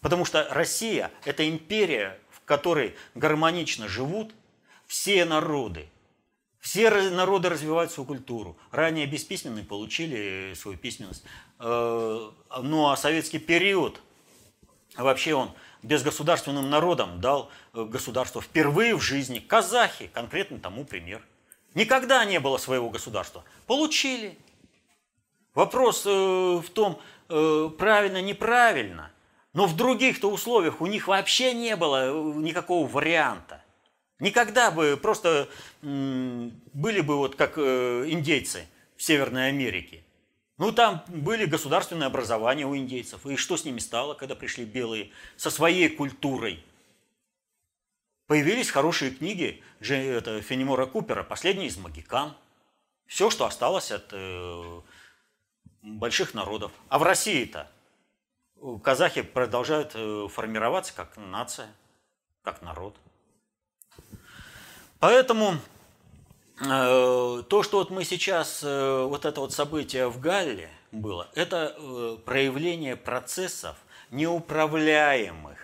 [0.00, 4.34] Потому что Россия– это империя, в которой гармонично живут
[4.86, 5.88] все народы.
[6.60, 8.56] Все народы развивают свою культуру.
[8.70, 11.24] Ранее бесписьменные получили свою письменность.
[11.58, 12.30] Э,
[12.62, 14.00] ну а советский период,
[14.94, 15.50] вообще он
[15.82, 19.38] безгосударственным народам дал э, государство впервые в жизни.
[19.38, 21.22] Казахи, конкретно тому пример.
[21.74, 23.42] Никогда не было своего государства.
[23.66, 24.36] Получили.
[25.54, 29.12] Вопрос э, в том, правильно, неправильно.
[29.52, 33.59] Но в других-то условиях у них вообще не было никакого варианта.
[34.20, 35.48] Никогда бы просто
[35.82, 40.04] были бы вот как индейцы в Северной Америке.
[40.58, 43.24] Ну, там были государственные образования у индейцев.
[43.24, 46.62] И что с ними стало, когда пришли белые со своей культурой?
[48.26, 52.36] Появились хорошие книги это, Фенемора Купера, последний из магикан.
[53.06, 54.80] Все, что осталось от э,
[55.82, 56.70] больших народов.
[56.90, 57.68] А в России-то
[58.84, 61.74] казахи продолжают э, формироваться как нация,
[62.42, 62.94] как народ.
[65.00, 65.56] Поэтому
[66.60, 71.74] э, то, что вот мы сейчас, э, вот это вот событие в Галле было, это
[71.74, 73.76] э, проявление процессов
[74.10, 75.56] неуправляемых,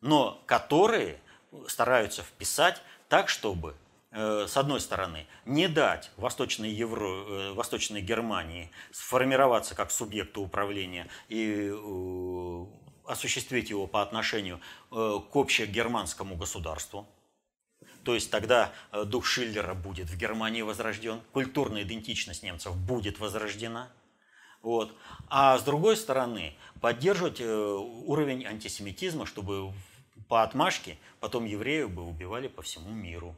[0.00, 1.20] но которые
[1.66, 3.74] стараются вписать так, чтобы
[4.10, 11.70] с одной стороны, не дать Восточной, Евро, Восточной Германии сформироваться как субъекту управления и
[13.04, 14.60] осуществить его по отношению
[14.90, 17.06] к общегерманскому государству.
[18.08, 18.72] То есть тогда
[19.04, 23.90] дух Шиллера будет в Германии возрожден, культурная идентичность немцев будет возрождена.
[24.62, 24.96] Вот.
[25.28, 29.74] А с другой стороны, поддерживать уровень антисемитизма, чтобы
[30.26, 33.36] по отмашке потом евреев бы убивали по всему миру.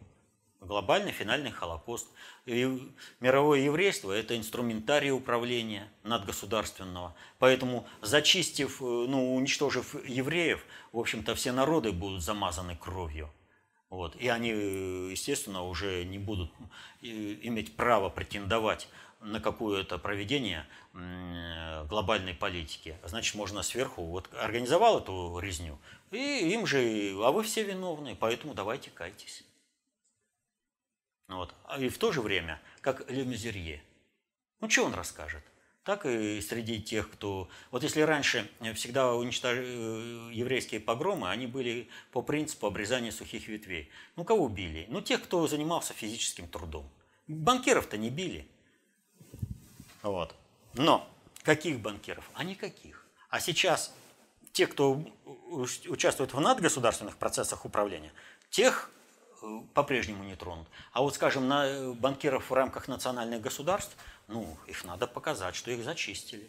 [0.60, 2.06] Глобальный финальный Холокост.
[2.46, 7.16] И мировое еврейство– это инструментарий управления надгосударственного.
[7.40, 13.32] Поэтому, зачистив, э, ну, уничтожив евреев, в общем-то, все народы будут замазаны кровью.
[13.90, 14.16] Вот.
[14.16, 16.50] И они, естественно, уже не будут
[17.02, 17.06] э,
[17.42, 18.88] иметь права претендовать
[19.20, 22.96] на какое-то проведение глобальной политики.
[23.04, 25.78] Значит, можно сверху, вот организовал эту резню,
[26.10, 29.44] и им же, а вы все виновны, поэтому давайте кайтесь.
[31.28, 31.54] Вот.
[31.78, 33.82] И в то же время, как Ле Мюзерье.
[34.60, 35.44] Ну, что он расскажет?
[35.84, 37.48] Так и среди тех, кто...
[37.70, 39.56] Вот если раньше всегда уничтож...
[39.58, 43.90] Э, еврейские погромы, они были по принципу обрезания сухих ветвей.
[44.16, 44.86] Ну, кого били?
[44.88, 46.88] Ну, тех, кто занимался физическим трудом.
[47.28, 48.46] Банкиров-то не били.
[50.02, 50.34] Вот.
[50.74, 51.08] Но
[51.42, 52.28] каких банкиров?
[52.34, 53.06] А никаких.
[53.28, 53.94] А сейчас
[54.52, 55.02] те, кто
[55.86, 58.12] участвует в надгосударственных процессах управления,
[58.50, 58.99] тех э,
[59.74, 60.68] по-прежнему не тронут.
[60.92, 63.96] А вот, скажем, на э, банкиров в рамках национальных государств–
[64.30, 66.48] ну, их надо показать, что их зачистили.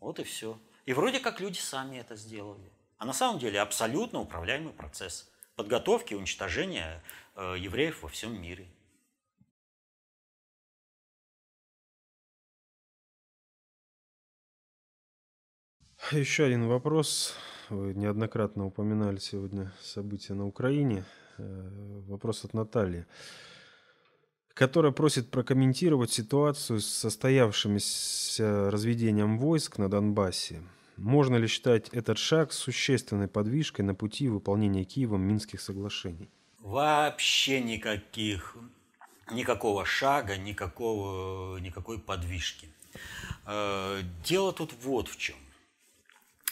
[0.00, 0.58] Вот и все.
[0.84, 2.70] И вроде как люди сами это сделали.
[2.98, 7.02] А на самом деле абсолютно управляемый процесс подготовки и уничтожения
[7.36, 8.68] э, евреев во всем мире.
[16.10, 17.34] Еще один вопрос.
[17.70, 21.04] Вы неоднократно упоминали сегодня события на Украине.
[21.38, 23.06] Э, вопрос от Натальи
[24.54, 30.62] которая просит прокомментировать ситуацию с состоявшимся разведением войск на Донбассе.
[30.96, 36.28] Можно ли считать этот шаг существенной подвижкой на пути выполнения Киевом Минских соглашений?
[36.60, 38.56] Вообще никаких,
[39.30, 42.68] никакого шага, никакого, никакой подвижки.
[43.46, 45.36] Э, дело тут вот в чем.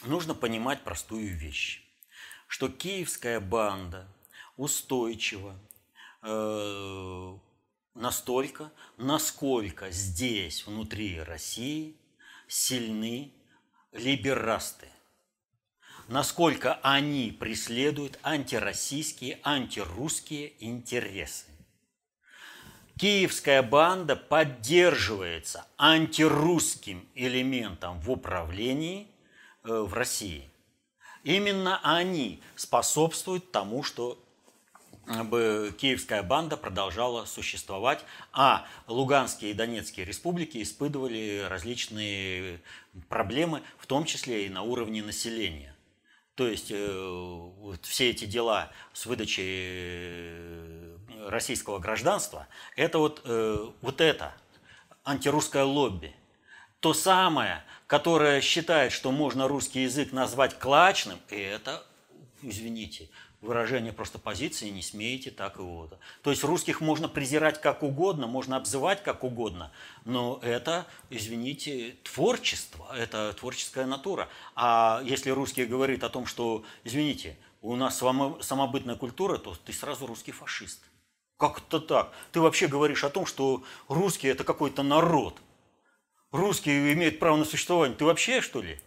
[0.06, 1.84] Нужно понимать простую вещь,
[2.48, 4.08] что киевская банда
[4.60, 5.56] устойчиво
[6.22, 7.36] э,
[7.94, 11.96] настолько, насколько здесь, внутри России,
[12.46, 13.32] сильны
[13.92, 14.88] либерасты.
[16.08, 21.46] Насколько они преследуют антироссийские, антирусские интересы.
[22.98, 29.08] Киевская банда поддерживается антирусским элементом в управлении
[29.64, 30.50] э, в России.
[31.24, 34.22] Именно они способствуют тому, что
[35.10, 42.60] бы киевская банда продолжала существовать, а Луганские и Донецкие республики испытывали различные
[43.08, 45.74] проблемы, в том числе и на уровне населения.
[46.36, 50.96] То есть э, вот все эти дела с выдачей э,
[51.28, 52.46] российского гражданства,
[52.76, 54.32] это вот, э, вот это
[55.04, 56.14] антирусское лобби.
[56.78, 61.84] То самое, которое считает, что можно русский язык назвать клачным, и это,
[62.42, 63.10] извините,
[63.40, 65.98] выражение просто позиции, не смеете так и вот.
[66.22, 69.72] То есть русских можно презирать как угодно, можно обзывать как угодно,
[70.04, 74.28] но это, извините, творчество, это творческая натура.
[74.54, 80.06] А если русский говорит о том, что, извините, у нас самобытная культура, то ты сразу
[80.06, 80.82] русский фашист.
[81.36, 82.12] Как это так?
[82.32, 85.40] Ты вообще говоришь о том, что русские это какой-то народ.
[86.32, 87.96] Русские имеют право на существование.
[87.96, 88.78] Ты вообще, что ли?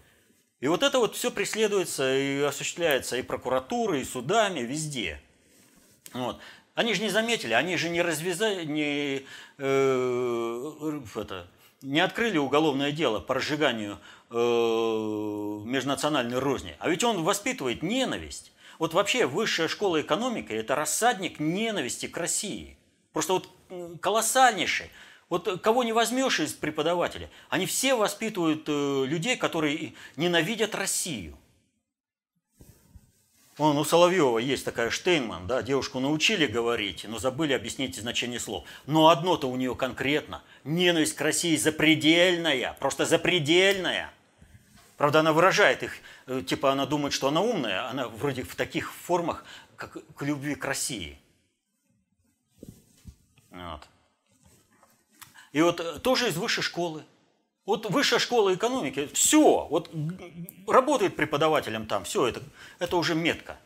[0.64, 5.20] И вот это вот все преследуется и осуществляется и прокуратурой, и судами, везде.
[6.14, 6.40] Вот.
[6.74, 9.26] Они же не заметили, они же не развязали, не,
[9.58, 11.48] э, это,
[11.82, 14.00] не открыли уголовное дело по разжиганию
[14.30, 16.78] э, межнациональной розни.
[16.80, 18.54] А ведь он воспитывает ненависть.
[18.80, 22.78] Вот вообще высшая школа экономики– это рассадник ненависти к России.
[23.12, 23.50] Просто вот
[24.00, 24.92] колоссальнейший.
[25.30, 31.38] Вот кого не возьмешь из преподавателей, они все воспитывают э, людей, которые ненавидят Россию.
[33.58, 38.66] Вон у Соловьева есть такая Штейнман, да, девушку научили говорить, но забыли объяснить значение слов.
[38.88, 40.42] Но одно-то у нее конкретно.
[40.64, 44.12] Ненависть к России запредельная, просто запредельная.
[44.98, 45.94] Правда, она выражает их,
[46.26, 49.46] э, типа она думает, что она умная, она вроде в таких формах,
[49.76, 51.20] как к любви к России.
[53.52, 53.88] Вот.
[55.54, 57.04] И вот э, тоже из высшей школы.
[57.66, 59.90] Вот высшая школа экономики, все, вот
[60.68, 62.44] работает преподавателем там, все, это,
[62.80, 63.58] это уже метка.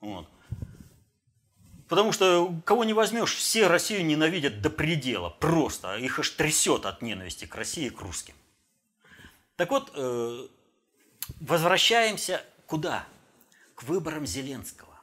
[0.00, 0.26] Вот.
[1.88, 5.96] Потому что кого не возьмешь, все Россию ненавидят до предела, просто.
[5.98, 8.34] Их аж трясет от ненависти к России и к русским.
[9.54, 10.48] Так вот, э,
[11.40, 13.06] возвращаемся куда?
[13.76, 14.98] К выборам Зеленского.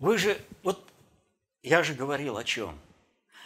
[0.00, 0.82] Вы же, вот
[1.62, 2.76] я же говорил о чем–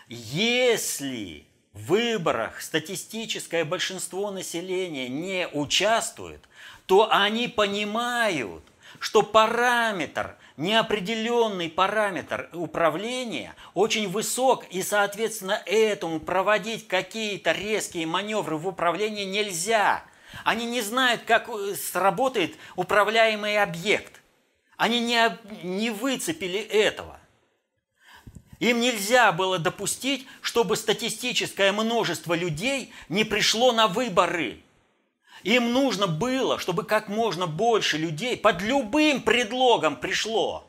[0.09, 6.41] если в выборах статистическое большинство населения не участвует,
[6.87, 8.63] то они понимают,
[8.99, 18.67] что параметр, неопределенный параметр управления очень высок, и, соответственно, этому проводить какие-то резкие маневры в
[18.67, 20.05] управлении нельзя.
[20.45, 24.21] Они не знают, как э, сработает управляемый объект.
[24.77, 27.19] Они не, не выцепили этого.
[28.59, 34.63] Им нельзя было допустить, чтобы статистическое множество людей не пришло на выборы.
[35.43, 40.67] Им нужно было, чтобы как можно больше людей под любым предлогом пришло.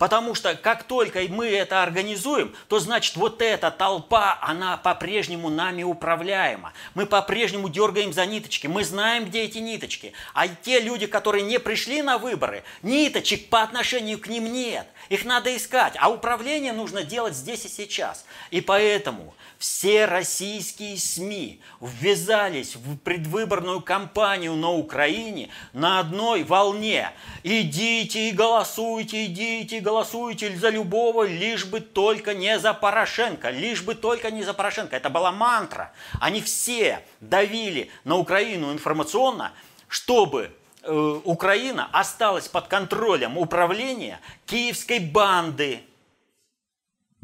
[0.00, 5.82] Потому что как только мы это организуем, то значит вот эта толпа, она по-прежнему нами
[5.82, 6.72] управляема.
[6.94, 10.14] Мы по-прежнему дергаем за ниточки, мы знаем, где эти ниточки.
[10.32, 14.86] А те люди, которые не пришли на выборы, ниточек по отношению к ним нет.
[15.10, 15.92] Их надо искать.
[15.98, 18.24] А управление нужно делать здесь и сейчас.
[18.50, 27.10] И поэтому все российские СМИ ввязались в предвыборную кампанию на Украине на одной волне.
[27.42, 33.82] Идите и голосуйте, идите и голосуйте за любого, лишь бы только не за Порошенко, лишь
[33.82, 34.96] бы только не за Порошенко.
[34.96, 35.92] Это была мантра.
[36.20, 39.52] Они все давили на Украину информационно,
[39.88, 45.82] чтобы э, Украина осталась под контролем управления киевской банды,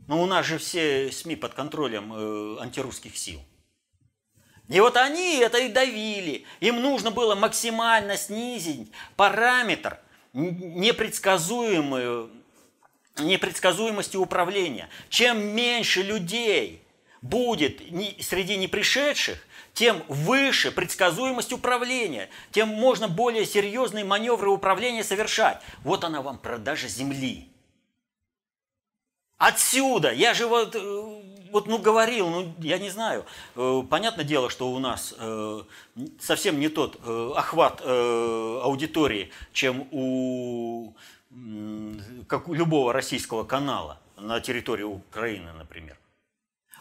[0.07, 3.40] но у нас же все СМИ под контролем э, антирусских сил.
[4.68, 6.44] И вот они это и давили.
[6.61, 9.98] Им нужно было максимально снизить параметр
[10.32, 12.30] непредсказуемой,
[13.18, 14.88] непредсказуемости управления.
[15.09, 16.82] Чем меньше людей
[17.22, 17.80] будет
[18.20, 19.38] среди непришедших,
[19.72, 25.61] тем выше предсказуемость управления, тем можно более серьезные маневры управления совершать.
[25.84, 27.48] Вот она вам продажа земли.
[29.39, 30.12] Отсюда!
[30.12, 31.22] Я же вот, э,
[31.53, 33.26] вот ну, говорил, ну, я не знаю.
[33.55, 35.62] Э, понятное дело, что у нас э,
[36.18, 36.99] совсем не тот
[37.37, 40.95] охват аудитории, чем у,
[42.26, 45.99] как у любого российского канала на территории Украины, например.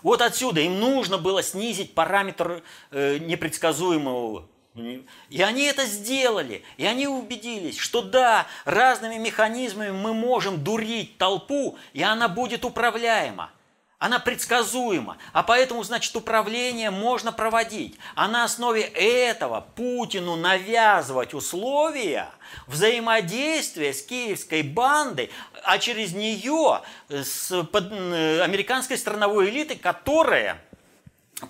[0.01, 7.77] Вот отсюда им нужно было снизить параметр непредсказуемого и они это сделали, и они убедились,
[7.77, 13.51] что да, разными механизмами мы можем дурить толпу, и она будет управляема.
[13.97, 17.97] Она предсказуема, а поэтому, значит, управление можно проводить.
[18.13, 22.29] А на основе этого Путину навязывать условия
[22.67, 25.31] взаимодействия с киевской бандой,
[25.63, 30.61] а через нее с американской страновой элитой, которая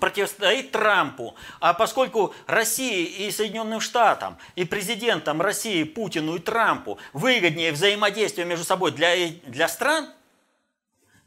[0.00, 1.36] противостоит Трампу.
[1.60, 8.64] А поскольку России и Соединенным Штатам, и президентам России, Путину и Трампу выгоднее взаимодействие между
[8.64, 10.10] собой для, для стран,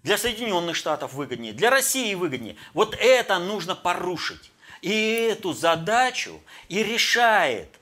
[0.03, 4.51] для Соединенных Штатов выгоднее, для России выгоднее, вот это нужно порушить.
[4.81, 6.39] И эту задачу
[6.69, 7.78] и решает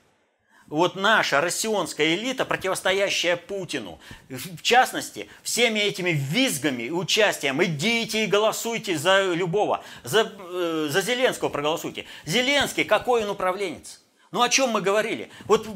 [0.68, 3.98] вот наша россионская элита, противостоящая Путину,
[4.28, 11.00] в частности, всеми этими визгами и участием, идите и голосуйте за любого, за, э, за
[11.00, 12.04] Зеленского проголосуйте.
[12.24, 14.02] Зеленский, какой он управленец?
[14.30, 15.30] Ну о чем мы говорили?
[15.46, 15.66] Вот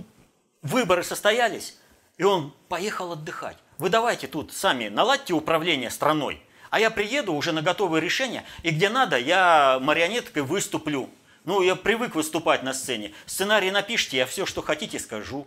[0.60, 1.78] выборы состоялись,
[2.18, 3.56] и он поехал отдыхать.
[3.78, 8.70] Вы давайте тут сами наладьте управление страной, а я приеду уже на готовые решения, и
[8.70, 11.08] где надо, я марионеткой выступлю.
[11.44, 13.12] Ну, я привык выступать на сцене.
[13.26, 15.46] Сценарий напишите, я все, что хотите, скажу.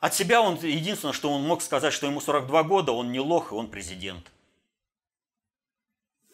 [0.00, 3.52] От себя он, единственное, что он мог сказать, что ему 42 года, он не лох,
[3.52, 4.30] и он президент.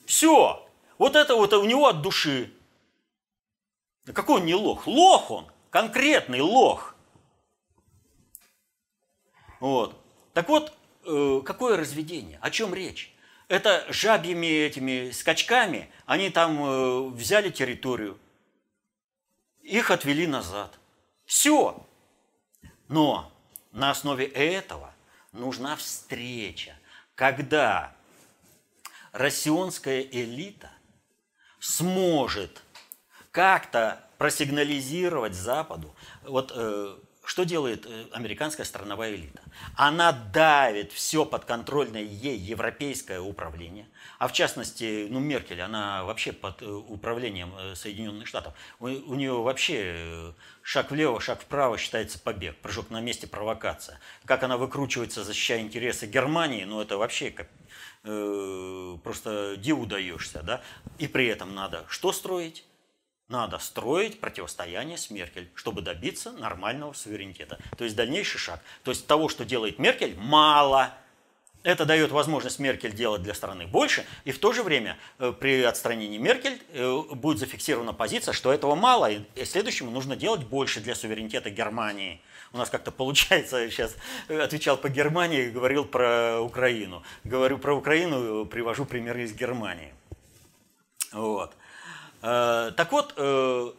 [0.04, 0.68] Все.
[0.98, 2.52] Вот это вот у него от души.
[4.04, 4.86] Да какой он не лох?
[4.86, 5.46] Лох он.
[5.70, 6.94] Конкретный лох.
[9.58, 10.00] Вот.
[10.32, 10.72] Так вот,
[11.04, 12.38] э, какое разведение?
[12.40, 13.12] О чем речь?
[13.48, 18.18] Это жабьими этими скачками они там э, взяли территорию,
[19.66, 20.78] их отвели назад.
[21.24, 21.86] Все.
[22.88, 23.32] Но
[23.72, 24.94] на основе этого
[25.32, 26.78] нужна встреча,
[27.14, 27.94] когда
[29.12, 30.70] россионская элита
[31.58, 32.62] сможет
[33.32, 35.94] как-то просигнализировать Западу.
[36.22, 36.96] Вот э,
[37.26, 39.42] что делает э, американская страновая элита?
[39.74, 43.86] Она давит все подконтрольное ей европейское управление,
[44.18, 48.54] а в частности, ну, Меркель, она вообще под э, управлением э, Соединенных Штатов.
[48.78, 53.98] У, у нее вообще шаг влево, шаг вправо считается побег, прыжок на месте, провокация.
[54.24, 57.48] Как она выкручивается, защищая интересы Германии, ну, это вообще как,
[58.04, 60.62] э, просто диву даешься, да?
[60.98, 62.64] И при этом надо что строить?
[63.28, 67.58] Надо строить противостояние с Меркель, чтобы добиться нормального суверенитета.
[67.76, 68.60] То есть дальнейший шаг.
[68.84, 70.94] То есть того, что делает Меркель, мало.
[71.64, 75.64] Это дает возможность Меркель делать для страны больше, и в то же время э, при
[75.64, 80.94] отстранении Меркель э, будет зафиксирована позиция, что этого мало, и следующему нужно делать больше для
[80.94, 82.22] суверенитета Германии.
[82.52, 83.96] У нас как-то получается, сейчас
[84.28, 87.02] э, отвечал по Германии, говорил про Украину.
[87.24, 89.92] Говорю про Украину, привожу примеры из Германии.
[91.10, 91.52] Вот.
[92.26, 93.72] Э, так вот, э,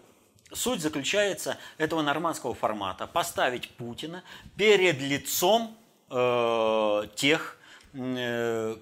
[0.53, 4.23] суть заключается этого нормандского формата– поставить Путина
[4.55, 5.77] перед лицом
[6.09, 7.55] э, тех,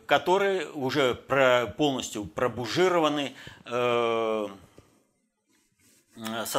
[0.08, 1.16] которые уже
[1.78, 4.50] полностью пробужированы со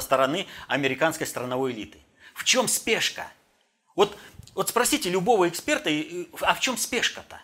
[0.01, 1.99] стороны американской страновой элиты.
[2.35, 3.31] В чем спешка?
[3.95, 4.17] Вот,
[4.55, 5.91] вот спросите любого эксперта,
[6.41, 7.43] а в чем спешка-то?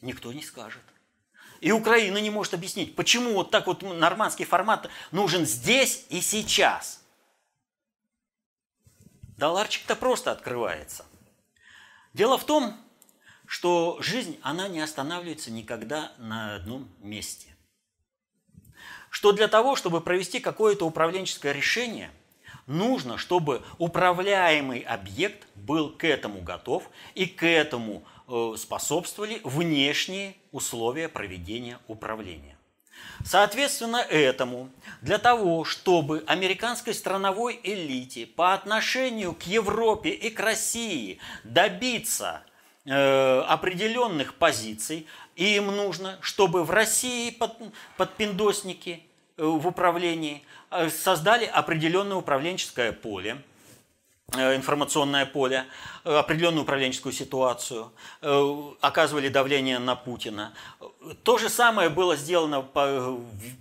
[0.00, 0.82] Никто не скажет.
[1.64, 7.02] И Украина не может объяснить, почему вот так вот нормандский формат нужен здесь и сейчас.
[9.38, 11.06] Долларчик-то просто открывается.
[12.12, 12.76] Дело в том,
[13.46, 17.56] что жизнь, она не останавливается никогда на одном месте.
[19.08, 22.10] Что для того, чтобы провести какое-то управленческое решение,
[22.66, 28.04] нужно, чтобы управляемый объект был к этому готов и к этому
[28.56, 32.56] способствовали внешние условия проведения управления.
[33.24, 34.70] Соответственно этому,
[35.00, 42.42] для того, чтобы американской страновой элите по отношению к Европе и к России добиться
[42.84, 45.06] э, определенных позиций,
[45.36, 47.52] им нужно, чтобы в России под,
[47.96, 49.02] подпиндосники
[49.36, 53.53] э, в управлении э, создали определенное управленческое поле– Э,
[54.32, 55.64] информационное поле,
[56.04, 60.52] э, определенную управленческую ситуацию, э, оказывали давление на Путина.
[61.22, 62.66] То же самое было сделано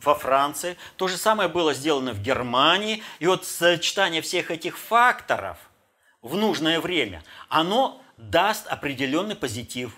[0.04, 3.04] во Франции, то же самое было сделано в Германии.
[3.20, 5.58] И вот сочетание всех этих факторов
[6.22, 9.94] в нужное время, оно даст определенный позитив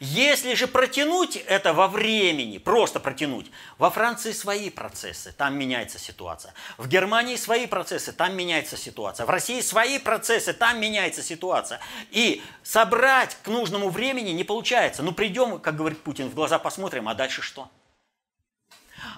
[0.00, 6.54] если же протянуть это во времени, просто протянуть, во Франции свои процессы, там меняется ситуация.
[6.76, 9.26] В Германии свои процессы, там меняется ситуация.
[9.26, 11.80] В России свои процессы, там меняется ситуация.
[12.10, 15.02] И собрать к нужному времени не получается.
[15.02, 17.68] Ну придем, как говорит Путин, в глаза посмотрим, а дальше что?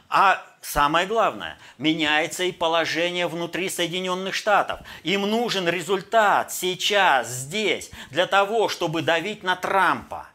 [0.08, 4.80] А самое главное, меняется и положение внутри Соединенных Штатов.
[5.02, 10.29] Им нужен результат сейчас, здесь, для того, чтобы давить на Трампа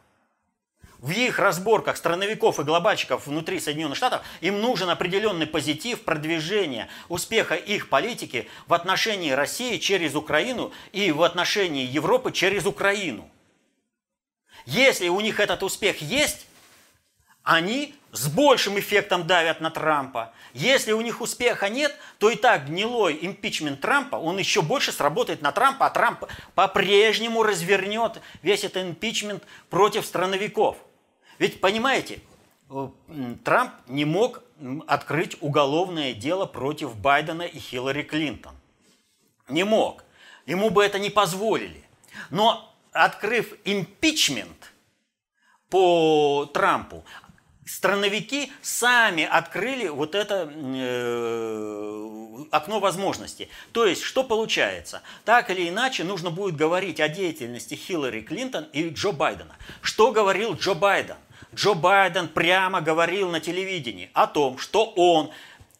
[0.98, 7.54] в их разборках страновиков и глобальщиков внутри Соединенных Штатов им нужен определенный позитив продвижения успеха
[7.54, 13.28] их политики в отношении России через Украину и в отношении Европы через Украину.
[14.64, 16.46] Если у них этот успех есть,
[17.42, 20.32] они с большим эффектом давят на Трампа.
[20.54, 25.42] Если у них успеха нет, то и так гнилой импичмент Трампа, он еще больше сработает
[25.42, 30.78] на Трампа, а Трамп по-прежнему развернет весь этот импичмент против страновиков.
[31.38, 32.20] Ведь, понимаете,
[32.70, 32.88] э,
[33.44, 34.42] Трамп не мог
[34.86, 38.54] открыть уголовное дело против Байдена и Хиллари Клинтон.
[39.48, 40.04] Не мог.
[40.46, 41.84] Ему бы это не позволили.
[42.30, 44.72] Но открыв импичмент
[45.68, 47.04] по Трампу,
[47.66, 53.48] страновики сами открыли вот это э, окно возможностей.
[53.72, 55.02] То есть, что получается?
[55.24, 59.56] Так или иначе, нужно будет говорить о деятельности Хиллари Клинтон и Джо Байдена.
[59.82, 61.16] Что говорил Джо Байден?
[61.54, 65.30] Джо Байден прямо говорил на телевидении о том, что он,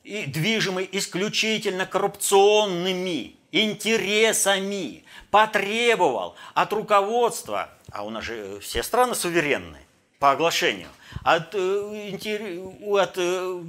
[0.05, 9.86] движимый исключительно коррупционными интересами, потребовал от руководства, а у нас же все страны суверенные
[10.19, 10.89] по оглашению,
[11.23, 13.63] от, э, от э,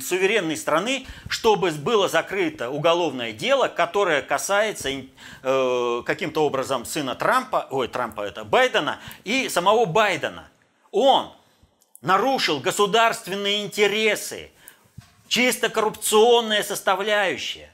[0.00, 7.88] суверенной страны, чтобы было закрыто уголовное дело, которое касается э, каким-то образом сына Трампа, ой,
[7.88, 10.48] Трампа это Байдена и самого Байдена–
[10.90, 11.30] он
[12.00, 14.50] нарушил государственные интересы,
[15.28, 17.72] чисто коррупционная составляющая.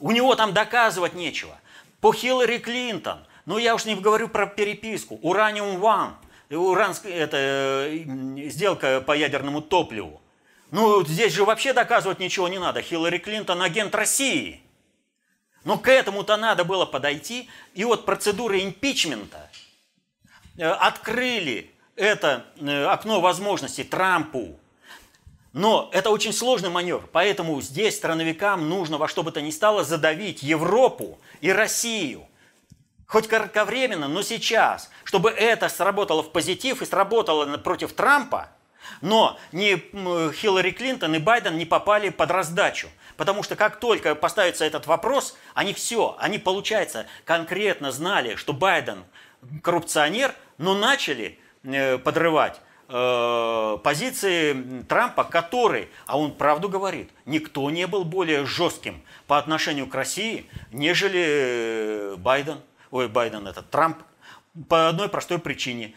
[0.00, 1.58] У него там доказывать нечего.
[2.00, 6.14] По Хиллари Клинтон, ну я уж не говорю про переписку, Ураниум One,
[6.56, 10.20] уранская это, э, сделка по ядерному топливу.
[10.70, 12.80] Ну, здесь же вообще доказывать ничего не надо.
[12.82, 14.62] Хиллари Клинтон агент России.
[15.64, 17.48] Но к этому-то надо было подойти.
[17.74, 19.50] И вот процедуры импичмента
[20.56, 24.58] э, открыли это э, окно возможностей Трампу.
[25.52, 29.84] Но это очень сложный маневр, поэтому здесь страновикам нужно во что бы то ни стало
[29.84, 32.26] задавить Европу и Россию.
[33.12, 38.48] Хоть кратковременно, но сейчас, чтобы это сработало в позитив и сработало против Трампа,
[39.00, 39.76] но ни
[40.32, 42.88] Хиллари Клинтон и Байден не попали под раздачу.
[43.16, 49.04] Потому что как только поставится этот вопрос, они все, они, получается, конкретно знали, что Байден
[49.62, 57.86] коррупционер, но начали Э, подрывать э, позиции Трампа, который, а он правду говорит, никто не
[57.86, 62.58] был более жестким по отношению к России, нежели э, Байден,
[62.92, 63.98] ой, Байден этот, Трамп,
[64.68, 65.96] по одной простой причине.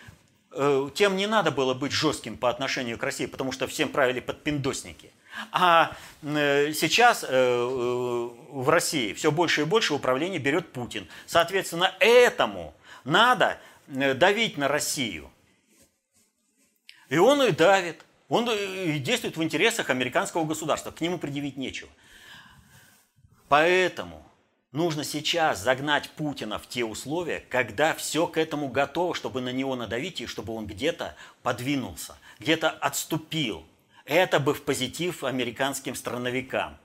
[0.95, 5.11] Тем не надо было быть жестким по отношению к России, потому что всем правили подпиндосники.
[5.51, 11.07] А сейчас в России все больше и больше управления берет Путин.
[11.25, 12.73] Соответственно, этому
[13.03, 15.29] надо давить на Россию.
[17.09, 18.05] И он и давит.
[18.29, 20.91] Он и действует в интересах американского государства.
[20.91, 21.89] К нему предъявить нечего.
[23.49, 24.24] Поэтому
[24.75, 29.75] нужно сейчас загнать Путина в те условия, когда все к этому готово, чтобы на него
[29.75, 33.65] надавить и чтобы он где-то подвинулся, где-то отступил.
[34.03, 36.77] Это бы в позитив американским страновикам.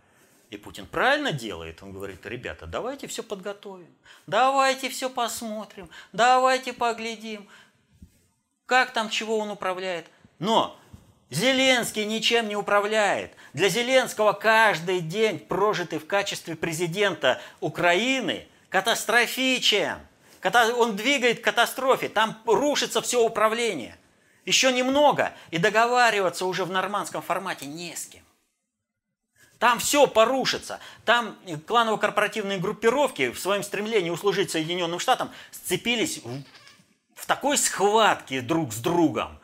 [0.48, 3.94] И Путин правильно делает, он говорит, ребята, давайте все подготовим,
[4.26, 7.48] давайте все посмотрим, давайте поглядим,
[8.66, 10.06] как там, чего он управляет.
[10.40, 10.79] Но
[11.30, 13.32] Зеленский ничем не управляет.
[13.52, 19.98] Для Зеленского каждый день, прожитый в качестве президента Украины, катастрофичен.
[20.76, 23.96] Он двигает к катастрофе, там рушится все управление.
[24.44, 28.22] Еще немного, и договариваться уже в нормандском формате не с кем.
[29.60, 30.80] Там все порушится.
[31.04, 36.22] Там кланово-корпоративные группировки в своем стремлении услужить Соединенным Штатам сцепились
[37.14, 39.38] в, такой схватке друг с другом.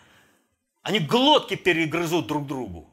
[0.87, 2.89] Они глотки перегрызут друг другу.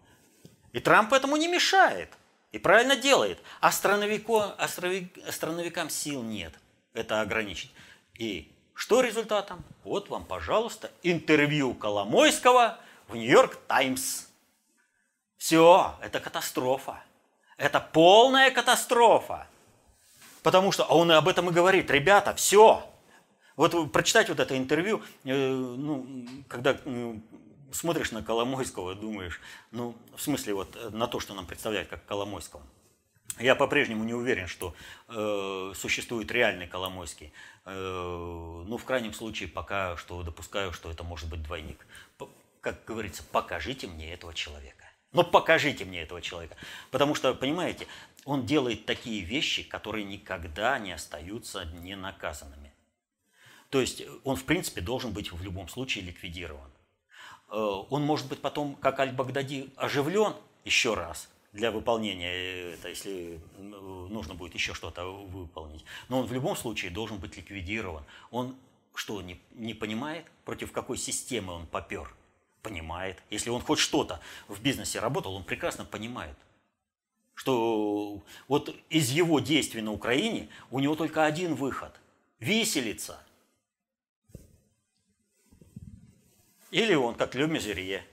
[0.71, 2.09] И Трамп этому не мешает.
[2.51, 3.37] И правильно делает.
[3.61, 6.55] А страновикам сил нет
[6.95, 7.71] это ограничить.
[8.17, 9.63] И что результатом?
[9.83, 14.25] Вот вам, пожалуйста, интервью Коломойского в Нью-Йорк Таймс.
[15.37, 16.99] Все, это катастрофа.
[17.57, 19.47] Это полная катастрофа.
[20.41, 22.91] Потому что, а он об этом и говорит, ребята, все.
[23.55, 26.07] Вот прочитать вот это интервью, э, ну,
[26.47, 27.15] когда э,
[27.73, 32.05] смотришь на Коломойского, думаешь, ну, в смысле, вот э, на то, что нам представляют как
[32.05, 32.63] Коломойского.
[33.39, 34.75] Я по-прежнему не уверен, что
[35.07, 37.33] э, существует реальный Коломойский.
[37.65, 41.85] Э, ну, в крайнем случае, пока что допускаю, что это может быть двойник.
[42.61, 44.85] Как говорится, покажите мне этого человека.
[45.11, 46.55] Но покажите мне этого человека.
[46.91, 47.87] Потому что, понимаете,
[48.25, 52.71] он делает такие вещи, которые никогда не остаются ненаказанными.
[53.69, 56.69] То есть он, в принципе, должен быть в любом случае ликвидирован.
[57.53, 60.33] Э, он может быть потом, как Аль-Багдади, оживлен
[60.65, 65.85] еще раз для выполнения, это, если нужно будет еще что-то выполнить.
[66.09, 68.03] Но он в любом случае должен быть ликвидирован.
[68.31, 68.55] Он
[68.95, 72.13] что, не, не понимает, против какой системы он попер–
[72.63, 73.21] понимает.
[73.29, 76.35] Если он хоть что-то в бизнесе работал, он прекрасно понимает,
[77.35, 81.93] что вот из его действий на Украине у него только один выход–
[82.39, 83.19] виселица.
[86.73, 88.03] Или он, как Ле Мезерье,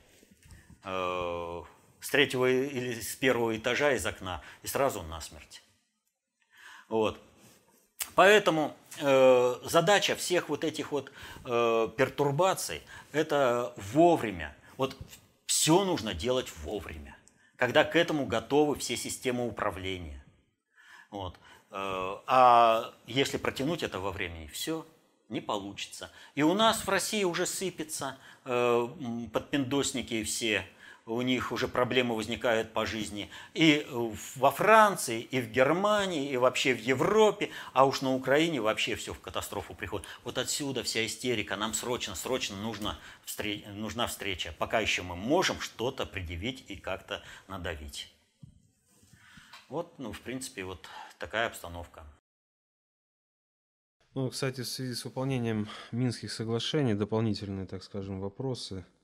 [0.85, 1.63] э,
[1.99, 5.63] с третьего или с первого этажа из окна и сразу насмерть.
[6.91, 7.19] Вот.
[8.15, 11.11] Поэтому э, задача всех вот этих вот
[11.47, 12.83] э, пертурбаций–
[13.13, 14.55] это вовремя.
[14.77, 14.95] Вот
[15.47, 17.17] все нужно делать вовремя,
[17.57, 20.23] когда к этому готовы все системы управления.
[21.11, 21.35] Вот.
[21.71, 24.85] Э, а если протянуть это во времени, все
[25.31, 26.11] не получится.
[26.35, 28.89] И у нас в России уже сыпятся э,
[29.33, 30.67] подпиндосники все–
[31.11, 33.31] у них уже проблемы возникают по жизни.
[33.55, 33.87] И
[34.37, 39.13] во Франции, и в Германии, и вообще в Европе, а уж на Украине вообще все
[39.13, 40.07] в катастрофу приходит.
[40.25, 41.57] Вот отсюда вся истерика.
[41.57, 42.99] Нам срочно, срочно нужно,
[43.75, 44.55] нужна встреча.
[44.59, 48.13] Пока еще мы можем что-то предъявить и как-то надавить.
[49.69, 52.05] Вот, ну, в принципе, вот такая обстановка.
[54.15, 58.85] Ну, кстати, в связи с выполнением Минских соглашений, дополнительные, так скажем, вопросы–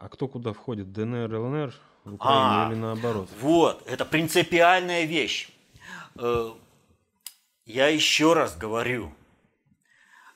[0.00, 0.92] а кто куда входит?
[0.92, 3.28] ДНР, ЛНР в Украине а, или наоборот?
[3.38, 5.50] Вот, это принципиальная вещь.
[6.16, 6.52] Э,
[7.66, 9.12] я еще раз говорю,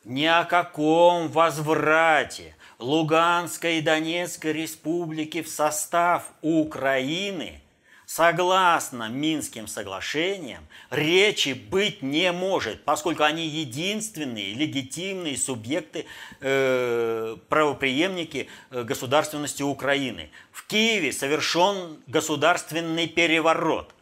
[0.04, 7.62] ни о каком возврате Луганской и Донецкой республики в состав Украины
[8.14, 16.06] согласно Минским соглашениям, речи быть не может, поскольку они единственные легитимные субъекты,
[16.40, 20.30] э, правоприемники э, государственности Украины.
[20.52, 23.92] В Киеве совершен государственный переворот.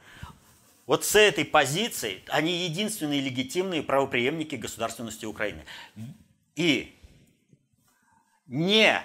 [0.85, 5.65] Вот с этой позиции они единственные легитимные правоприемники государственности Украины.
[6.55, 6.95] И
[8.47, 9.03] не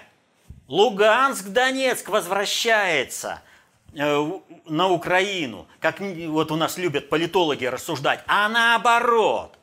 [0.66, 3.40] Луганск, Донецк возвращается–
[3.92, 9.54] на Украину, как вот у нас любят политологи рассуждать, а наоборот.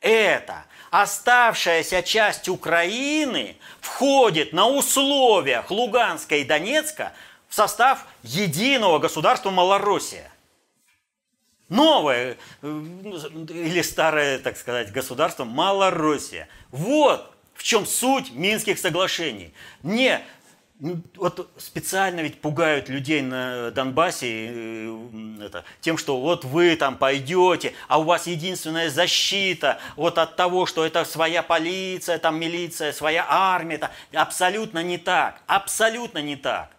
[0.00, 7.12] Это оставшаяся часть Украины входит на условиях Луганска и Донецка
[7.48, 10.30] в состав единого государства Малороссия.
[11.68, 16.48] Новое э, или старое, так сказать, государство Малороссия.
[16.70, 19.52] Вот в чем суть Минских соглашений.
[19.82, 20.22] Не
[20.80, 27.74] вот специально ведь пугают людей на Донбассе э, это, тем, что вот вы там пойдете,
[27.86, 33.26] а у вас единственная защита вот от того, что это своя полиция, там милиция, своя
[33.28, 33.74] армия.
[33.76, 35.42] Это абсолютно не так.
[35.46, 36.70] Абсолютно не так.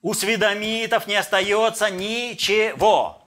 [0.00, 3.22] У сведомитов не остается ничего.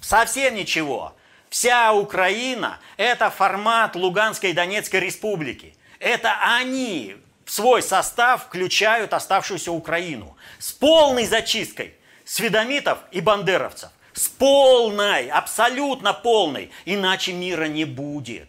[0.00, 1.16] Совсем ничего.
[1.48, 5.74] Вся Украина– это формат Луганской и Донецкой республики.
[5.98, 7.16] Это они
[7.50, 11.94] свой состав включают оставшуюся Украину с полной зачисткой
[12.24, 13.90] сведомитов и бандеровцев.
[14.12, 16.70] С полной, абсолютно полной.
[16.84, 18.48] Иначе мира не будет.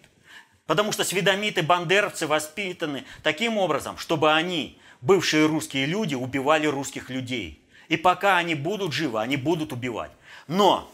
[0.68, 7.60] Потому что сведомиты, бандеровцы воспитаны таким образом, чтобы они, бывшие русские люди, убивали русских людей.
[7.88, 10.12] И пока они будут живы, они будут убивать.
[10.48, 10.92] Но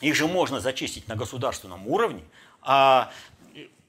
[0.00, 2.22] их же можно зачистить на государственном уровне.
[2.62, 3.10] А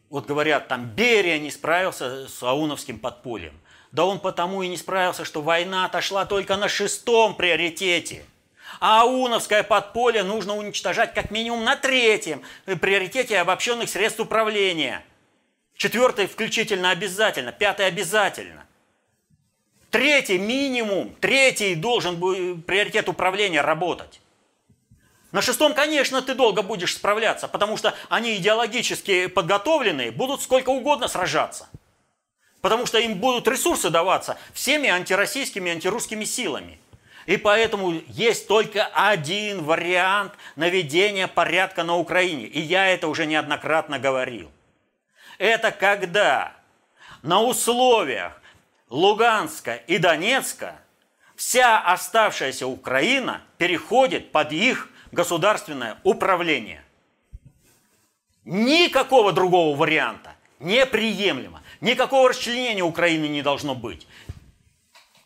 [0.09, 3.59] вот говорят, там Берия не справился с ауновским подпольем.
[3.91, 8.25] Да он потому и не справился, что война отошла только на шестом приоритете.
[8.79, 15.03] А ауновское подполье нужно уничтожать как минимум на третьем приоритете обобщенных средств управления.
[15.75, 18.65] Четвертый включительно обязательно, пятый обязательно.
[19.89, 22.19] Третий минимум, третий должен
[22.63, 24.19] приоритет управления работать.
[25.31, 31.07] На шестом, конечно, ты долго будешь справляться, потому что они идеологически подготовленные, будут сколько угодно
[31.07, 31.67] сражаться.
[32.61, 36.79] Потому что им будут ресурсы даваться всеми антироссийскими, антирусскими силами.
[37.25, 42.45] И поэтому есть только один вариант наведения порядка на Украине.
[42.45, 44.49] И я это уже неоднократно говорил.
[45.37, 46.53] Это когда
[47.21, 48.41] на условиях
[48.89, 50.79] Луганска и Донецка
[51.35, 56.83] вся оставшаяся Украина переходит под их государственное управление.
[58.45, 61.63] Никакого другого варианта неприемлемо.
[61.81, 64.07] Никакого расчленения Украины не должно быть.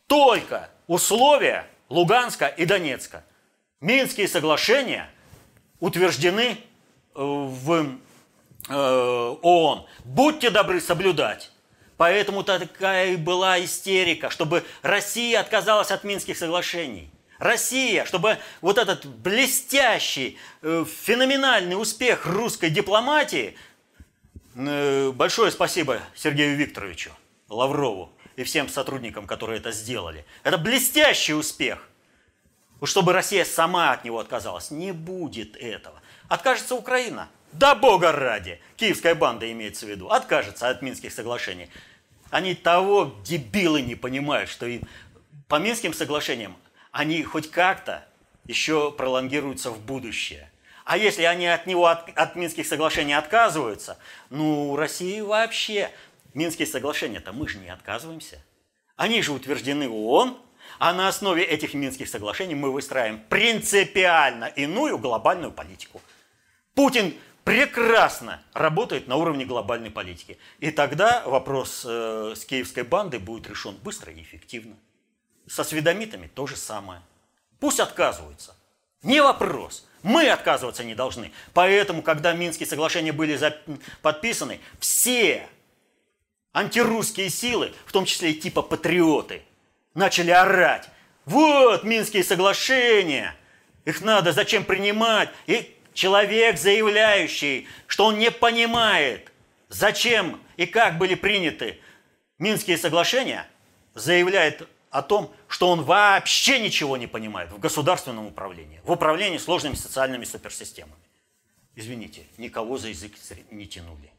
[0.07, 3.25] Только условия Луганска и Донецка.
[3.81, 5.09] Минские соглашения
[5.81, 6.55] утверждены э,
[7.15, 7.97] в
[8.69, 9.85] э, ООН.
[10.05, 11.51] Будьте добры соблюдать.
[11.97, 17.09] Поэтому такая и была истерика, чтобы Россия отказалась от Минских соглашений–
[17.41, 23.57] Россия, чтобы вот этот блестящий, э, феноменальный успех русской дипломатии,
[24.53, 27.09] э, большое спасибо Сергею Викторовичу
[27.49, 30.23] Лаврову и всем сотрудникам, которые это сделали.
[30.43, 31.89] Это блестящий успех.
[32.83, 34.69] Чтобы Россия сама от него отказалась.
[34.69, 35.99] Не будет этого.
[36.27, 37.27] Откажется Украина.
[37.53, 38.61] Да бога ради!
[38.75, 40.09] Киевская банда имеется в виду.
[40.09, 41.71] Откажется от Минских соглашений.
[42.29, 44.87] Они того дебилы не понимают, что им
[45.47, 46.55] по Минским соглашениям
[46.91, 48.05] они хоть как-то
[48.45, 50.49] еще пролонгируются в будущее.
[50.83, 53.97] А если они от него, от, от Минских соглашений отказываются,
[54.29, 55.91] ну, России вообще,
[56.33, 58.41] Минские соглашения-то мы же не отказываемся.
[58.95, 60.37] Они же утверждены ООН,
[60.79, 66.01] а на основе этих Минских соглашений мы выстраиваем принципиально иную глобальную политику.
[66.73, 67.13] Путин
[67.43, 70.37] прекрасно работает на уровне глобальной политики.
[70.59, 74.75] И тогда вопрос э, с киевской бандой будет решен быстро и эффективно.
[75.51, 77.01] Со сведомитами то же самое.
[77.59, 78.55] Пусть отказываются.
[79.03, 79.85] Не вопрос.
[80.01, 81.33] Мы отказываться не должны.
[81.53, 83.37] Поэтому, когда Минские соглашения были
[84.01, 85.45] подписаны, все
[86.53, 89.41] антирусские силы, в том числе и типа патриоты,
[89.93, 90.87] начали орать.
[91.25, 93.35] Вот Минские соглашения,
[93.83, 95.27] их надо зачем принимать?
[95.47, 99.33] И человек, заявляющий, что он не понимает,
[99.67, 101.77] зачем и как были приняты
[102.39, 103.45] Минские соглашения,
[103.95, 109.73] заявляет о том, что он вообще ничего не понимает в государственном управлении, в управлении сложными
[109.73, 110.93] социальными суперсистемами.
[111.75, 113.13] Извините, никого за язык
[113.49, 114.11] не тянули.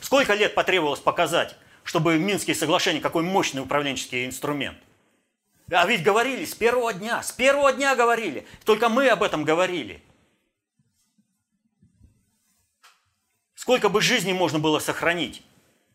[0.00, 4.78] Сколько лет потребовалось показать, чтобы Минские соглашения, какой мощный управленческий инструмент?
[5.70, 8.46] А ведь говорили с первого дня, с первого дня говорили.
[8.64, 10.02] Только мы об этом говорили.
[13.54, 15.44] Сколько бы жизней можно было сохранить?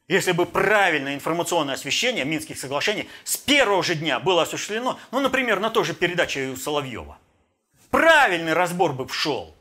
[0.07, 5.59] Если бы правильное информационное освещение Минских соглашений с первого же дня было осуществлено, ну, например,
[5.59, 7.17] на той же передаче Соловьева,
[7.89, 9.55] правильный разбор бы шел.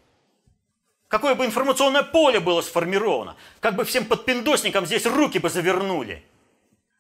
[1.09, 6.23] Какое бы информационное поле было сформировано, как бы всем подпиндосникам здесь руки бы завернули.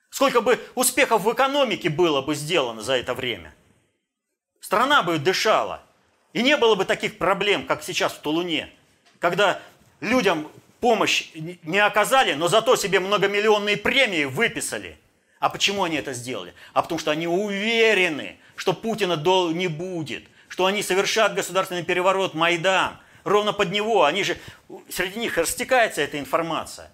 [0.09, 3.53] Сколько бы успехов в экономике было бы сделано за это время.
[4.61, 5.83] Страна бы дышала.
[6.33, 8.73] И не было бы таких проблем, как сейчас в Тулуне,
[9.19, 9.61] когда
[10.01, 10.49] людям
[10.85, 14.99] помощь не оказали, но зато себе многомиллионные премии выписали.
[15.41, 16.53] А почему они это сделали?
[16.75, 19.17] А потому что они уверены, что Путина
[19.55, 22.99] не будет, что они совершат государственный переворот Майдан.
[23.25, 24.37] Ровно под него, они же,
[24.91, 26.93] среди них растекается эта информация.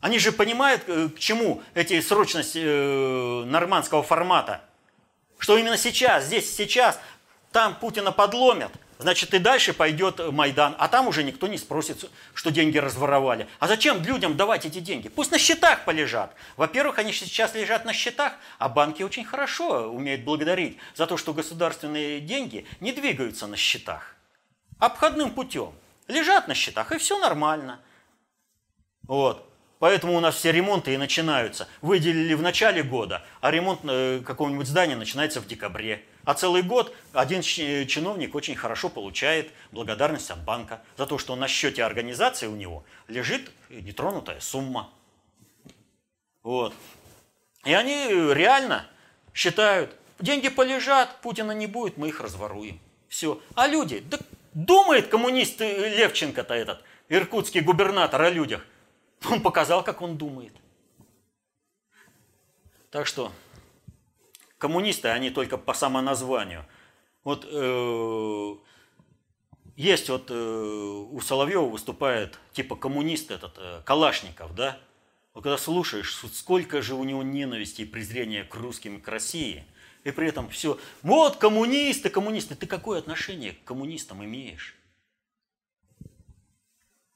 [0.00, 4.60] Они же понимают, э, к чему эти срочность э, нормандского формата.
[5.38, 6.98] Что именно сейчас, здесь сейчас,
[7.52, 12.50] там Путина подломят– значит и дальше пойдет Майдан, а там уже никто не спросит, что
[12.50, 13.48] деньги разворовали.
[13.58, 15.08] А зачем людям давать эти деньги?
[15.08, 16.34] Пусть на счетах полежат.
[16.56, 21.34] Во-первых, они сейчас лежат на счетах, а банки очень хорошо умеют благодарить за то, что
[21.34, 24.16] государственные деньги не двигаются на счетах.
[24.78, 25.72] Обходным путем.
[26.08, 27.80] лежат на счетах, и все нормально.
[29.02, 29.46] Вот.
[29.80, 31.66] Поэтому у нас все ремонты и начинаются.
[31.80, 36.04] Выделили в начале года, а ремонт э, какого-нибудь здания начинается в декабре.
[36.24, 41.48] А целый год один чиновник очень хорошо получает благодарность от банка за то, что на
[41.48, 44.90] счете организации у него лежит нетронутая сумма.
[46.42, 46.74] Вот.
[47.64, 48.86] И они реально
[49.34, 52.80] считают, деньги полежат, Путина не будет, мы их разворуем.
[53.08, 53.40] Все.
[53.54, 54.18] А люди, да
[54.52, 58.64] думает коммунист Левченко-то этот, иркутский губернатор о людях.
[59.30, 60.52] Он показал, как он думает.
[62.90, 63.32] Так что
[64.60, 66.64] коммунисты, они только по самоназванию.
[67.24, 68.54] Вот э,
[69.76, 74.78] есть вот э, у Соловьева выступает типа коммунист этот э, Калашников, да?
[75.34, 79.64] Вот когда слушаешь, сколько же у него ненависти и презрения к русским к России,
[80.04, 84.76] и при этом все, вот коммунисты, коммунисты, ты какое отношение к коммунистам имеешь?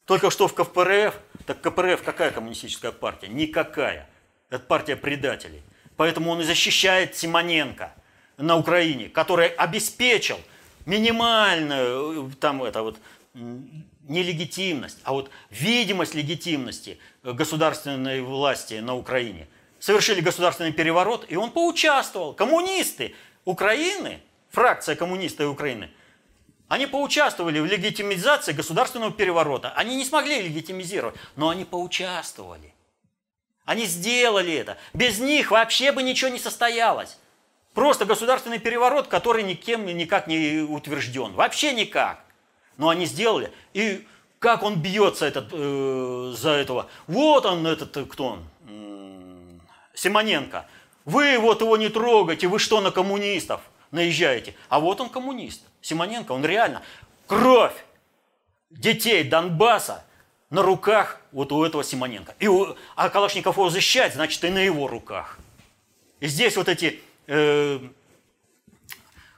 [0.04, 3.28] Только что в КПРФ, так КПРФ какая коммунистическая партия?
[3.28, 4.08] Никакая.
[4.50, 5.62] Это партия предателей.
[5.96, 7.92] Поэтому он и защищает Симоненко
[8.36, 10.38] на Украине, который обеспечил
[10.86, 12.98] минимальную там это вот
[13.34, 19.48] не легитимность, а вот видимость легитимности государственной власти на Украине.
[19.78, 22.34] Совершили государственный переворот, и он поучаствовал.
[22.34, 23.14] Коммунисты
[23.44, 24.20] Украины,
[24.50, 25.90] фракция коммунисты Украины–
[26.74, 29.70] они поучаствовали в легитимизации государственного переворота.
[29.76, 32.73] Они не смогли легитимизировать, но они поучаствовали.
[33.64, 34.76] Они сделали это.
[34.92, 37.16] Без них вообще бы ничего не состоялось.
[37.72, 41.32] Просто государственный переворот, который никем никак не утвержден.
[41.32, 42.24] Вообще никак.
[42.76, 43.52] Но они сделали.
[43.72, 44.06] И
[44.38, 46.88] как он бьется этот, э, за этого.
[47.06, 49.60] Вот он, этот, э, кто он?
[49.94, 50.66] Симоненко.
[51.04, 53.60] Вы вот его не трогаете, вы что на коммунистов
[53.90, 54.54] наезжаете?
[54.68, 55.62] А вот он коммунист.
[55.80, 56.82] Симоненко, он реально
[57.26, 57.74] кровь
[58.70, 60.04] детей Донбасса
[60.50, 62.34] на руках вот у этого Симоненко.
[62.38, 65.38] И у, а Калашников его защищает, значит, и на его руках.
[66.20, 67.80] И здесь вот эти э,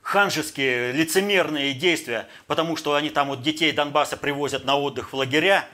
[0.03, 5.69] ханжеские, лицемерные действия, потому что они там вот детей Донбасса привозят на отдых в лагеря,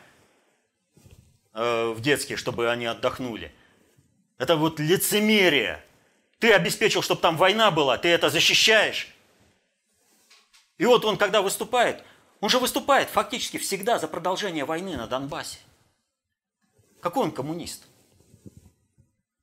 [1.54, 3.52] э, в детские, чтобы они отдохнули.
[4.38, 5.84] Это вот лицемерие.
[6.38, 9.08] Ты обеспечил, чтобы там война была, ты это защищаешь.
[10.78, 12.02] И вот он, когда выступает,
[12.42, 15.60] он же выступает фактически всегда за продолжение войны на Донбассе.
[17.00, 17.86] Какой он коммунист?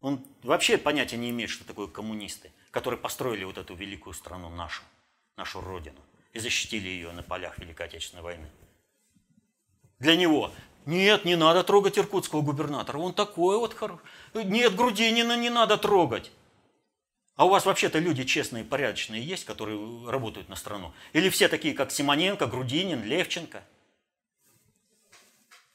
[0.01, 4.83] Он вообще понятия не имеет, что такое коммунисты, которые построили вот эту великую страну нашу,
[5.37, 6.01] нашу Родину,
[6.33, 8.49] и защитили ее на полях Великой Отечественной войны.
[9.99, 10.51] Для него
[10.85, 14.03] нет, не надо трогать иркутского губернатора, он такой вот хороший.
[14.33, 16.31] Нет, Грудинина не надо трогать.
[17.39, 19.79] А у вас вообще-то люди честные, порядочные есть, которые
[20.09, 20.91] работают на страну?
[21.13, 23.63] Или все такие, как Симоненко, Грудинин, Левченко?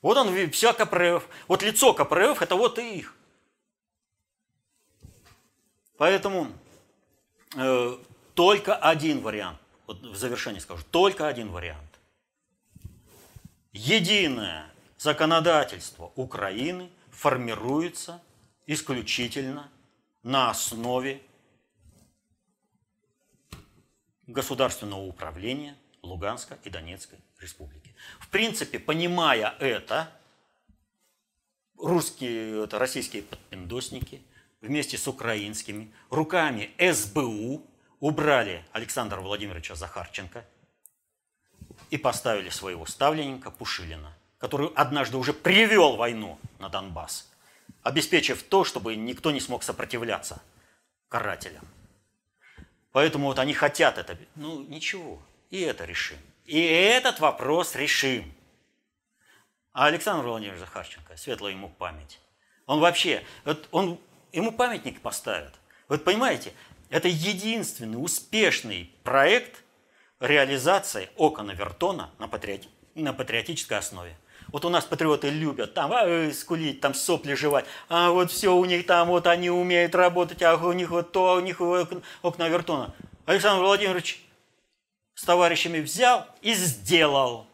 [0.03, 1.27] Вот он, вся КПРФ.
[1.49, 3.15] Вот лицо КПРФ– это вот и их.
[5.97, 6.53] Поэтому
[7.57, 7.97] э,
[8.35, 11.99] только один вариант, вот в завершении скажу, только один вариант.
[13.73, 18.21] Единое законодательство Украины формируется
[18.67, 19.71] исключительно
[20.23, 21.23] на основе
[24.27, 27.95] государственного управления Луганской и Донецкой республики.
[28.21, 30.11] В принципе, понимая это,
[31.79, 34.23] русские, это российские подпиндосники
[34.61, 37.67] вместе с украинскими руками СБУ
[38.01, 40.45] убрали Александра Владимировича Захарченко
[41.91, 47.31] и поставили своего ставленника Пушилина, который однажды уже привел войну на Донбасс,
[47.83, 50.43] обеспечив то, чтобы никто не смог сопротивляться
[51.09, 51.67] карателям.
[52.95, 54.17] Поэтому вот они хотят это.
[54.37, 55.21] Ну, ничего,
[55.51, 56.17] и это решим.
[56.45, 58.33] И этот вопрос решим.
[59.73, 62.21] А Александр Владимирович Захарченко, светлая ему память,
[62.67, 63.99] он вообще, вот он,
[64.31, 65.53] ему памятник поставят.
[65.89, 66.53] Вот понимаете,
[66.89, 69.65] это единственный успешный проект
[70.21, 74.17] реализации окона Вертона на, патриоти, на патриотической основе.
[74.55, 78.65] Вот у нас патриоты любят там а, скулить, там сопли жевать, а вот все у
[78.65, 82.95] них там, вот они умеют работать, а у них вот то, у них окна Вертона.
[83.27, 84.25] Александр Владимирович
[85.15, 87.49] с товарищами взял и сделал,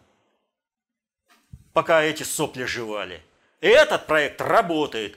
[1.72, 3.22] пока эти сопли жевали.
[3.62, 5.16] Этот проект работает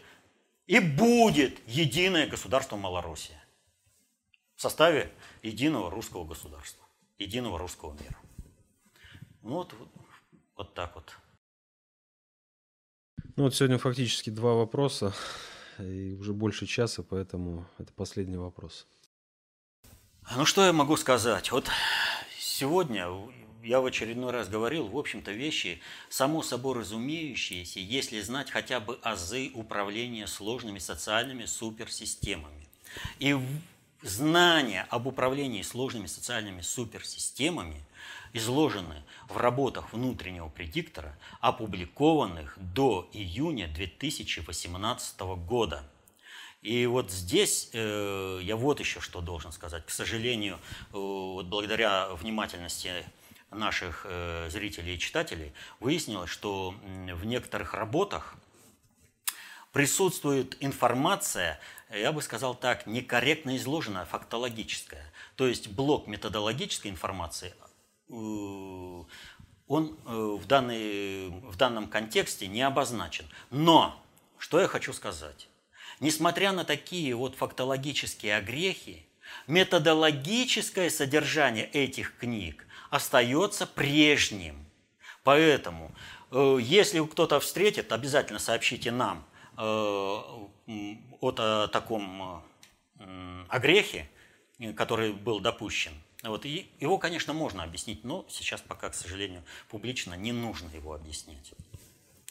[0.67, 3.43] и будет единое государство Малороссия
[4.55, 5.11] в составе
[5.41, 6.85] единого русского государства,
[7.17, 8.15] единого русского мира.
[9.41, 9.75] Вот,
[10.55, 11.13] вот так вот.
[13.35, 15.11] Ну вот сегодня фактически два вопроса,
[15.79, 18.85] и уже больше часа, поэтому это последний вопрос.
[20.35, 21.51] Ну что я могу сказать?
[21.51, 21.67] Вот
[22.37, 23.07] сегодня
[23.63, 28.99] я в очередной раз говорил, в общем-то, вещи само собой разумеющиеся, если знать хотя бы
[29.01, 32.67] азы управления сложными социальными суперсистемами.
[33.17, 33.35] И
[34.03, 37.83] знания об управлении сложными социальными суперсистемами
[38.33, 45.83] изложены в работах внутреннего предиктора, опубликованных до июня 2018 года.
[46.61, 49.85] И вот здесь э, я вот еще что должен сказать.
[49.85, 50.57] К сожалению, э,
[50.93, 53.05] вот благодаря внимательности
[53.51, 58.35] наших э, зрителей и читателей выяснилось, что в некоторых работах
[59.73, 61.59] присутствует информация,
[61.89, 65.11] я бы сказал так, некорректно изложенная, фактологическая.
[65.35, 67.53] То есть блок методологической информации,
[68.09, 73.25] он в, данный, в данном контексте не обозначен.
[73.49, 73.99] Но,
[74.37, 75.47] что я хочу сказать.
[75.99, 79.05] Несмотря на такие вот фактологические огрехи,
[79.47, 84.65] методологическое содержание этих книг остается прежним.
[85.23, 85.93] Поэтому,
[86.31, 89.25] э, если кто-то встретит, обязательно сообщите нам
[89.57, 92.43] э, о таком
[93.49, 94.09] огрехе,
[94.75, 95.93] который был допущен.
[96.23, 100.93] Вот, и его, конечно, можно объяснить, но сейчас пока, к сожалению, публично не нужно его
[100.93, 101.53] объяснять.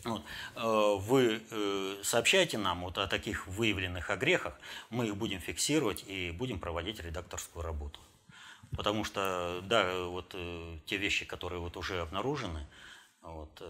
[0.04, 0.24] Вот.
[0.56, 4.58] Э, вы э, сообщайте нам вот о таких выявленных огрехах,
[4.90, 8.00] мы их будем фиксировать и будем проводить редакторскую работу.
[8.74, 12.66] Потому что, да, вот э, те вещи, которые вот уже обнаружены,
[13.20, 13.62] вот,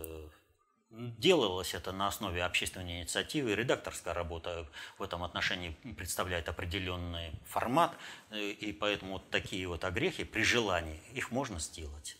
[0.92, 3.54] делалось это на основе общественной инициативы.
[3.54, 4.68] Редакторская работа
[4.98, 7.96] в этом отношении представляет определенный формат,
[8.30, 12.16] и поэтому вот такие вот огрехи при желании, их можно сделать.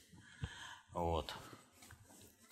[0.92, 1.34] Вот.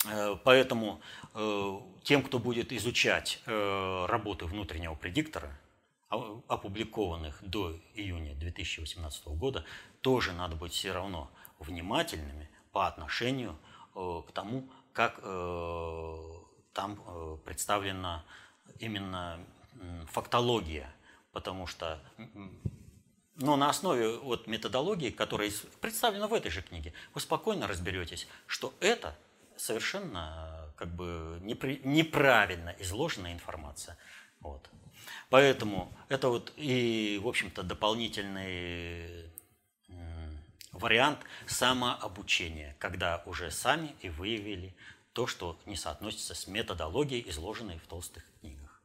[0.06, 1.00] Э, поэтому
[1.34, 5.56] э, тем, кто будет изучать э, работы внутреннего предиктора,
[6.48, 9.64] опубликованных до июня 2018 года,
[10.00, 13.56] тоже надо быть все равно внимательными по отношению
[13.94, 15.20] к тому, как
[16.72, 18.24] там представлена
[18.78, 19.38] именно
[20.11, 20.93] фактология,
[21.32, 22.01] потому что
[23.36, 28.74] но на основе вот методологии, которая представлена в этой же книге, вы спокойно разберетесь, что
[28.80, 29.16] это
[29.57, 33.97] совершенно как бы непри, неправильно изложенная информация.
[34.41, 34.68] Вот.
[35.30, 39.30] Поэтому это вот и, в общем-то, дополнительный
[40.81, 44.74] вариант самообучения, когда уже сами и выявили
[45.12, 48.83] то, что не соотносится с методологией, изложенной в толстых книгах.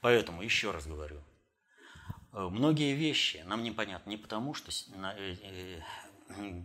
[0.00, 1.22] Поэтому, еще раз говорю,
[2.32, 6.62] э, многие вещи нам непонятны не потому, что э, э,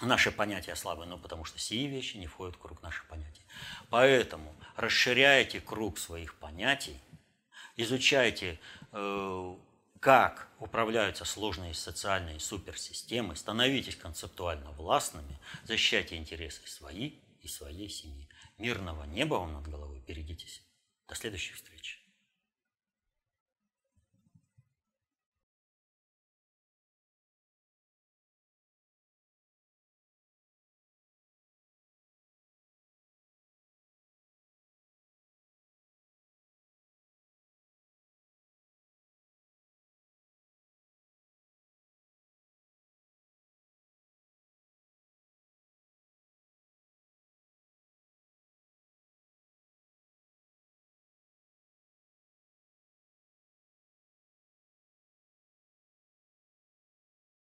[0.00, 3.42] наши понятия слабы, но потому что сии вещи не входят в круг наших понятий.
[3.90, 7.00] Поэтому расширяйте круг своих понятий,
[7.76, 8.58] изучайте,
[10.00, 18.28] как управляются сложные социальные суперсистемы, становитесь концептуально властными, защищайте интересы свои и своей семьи.
[18.58, 20.62] Мирного неба вам над головой, берегитесь.
[21.08, 22.07] До следующих встреч.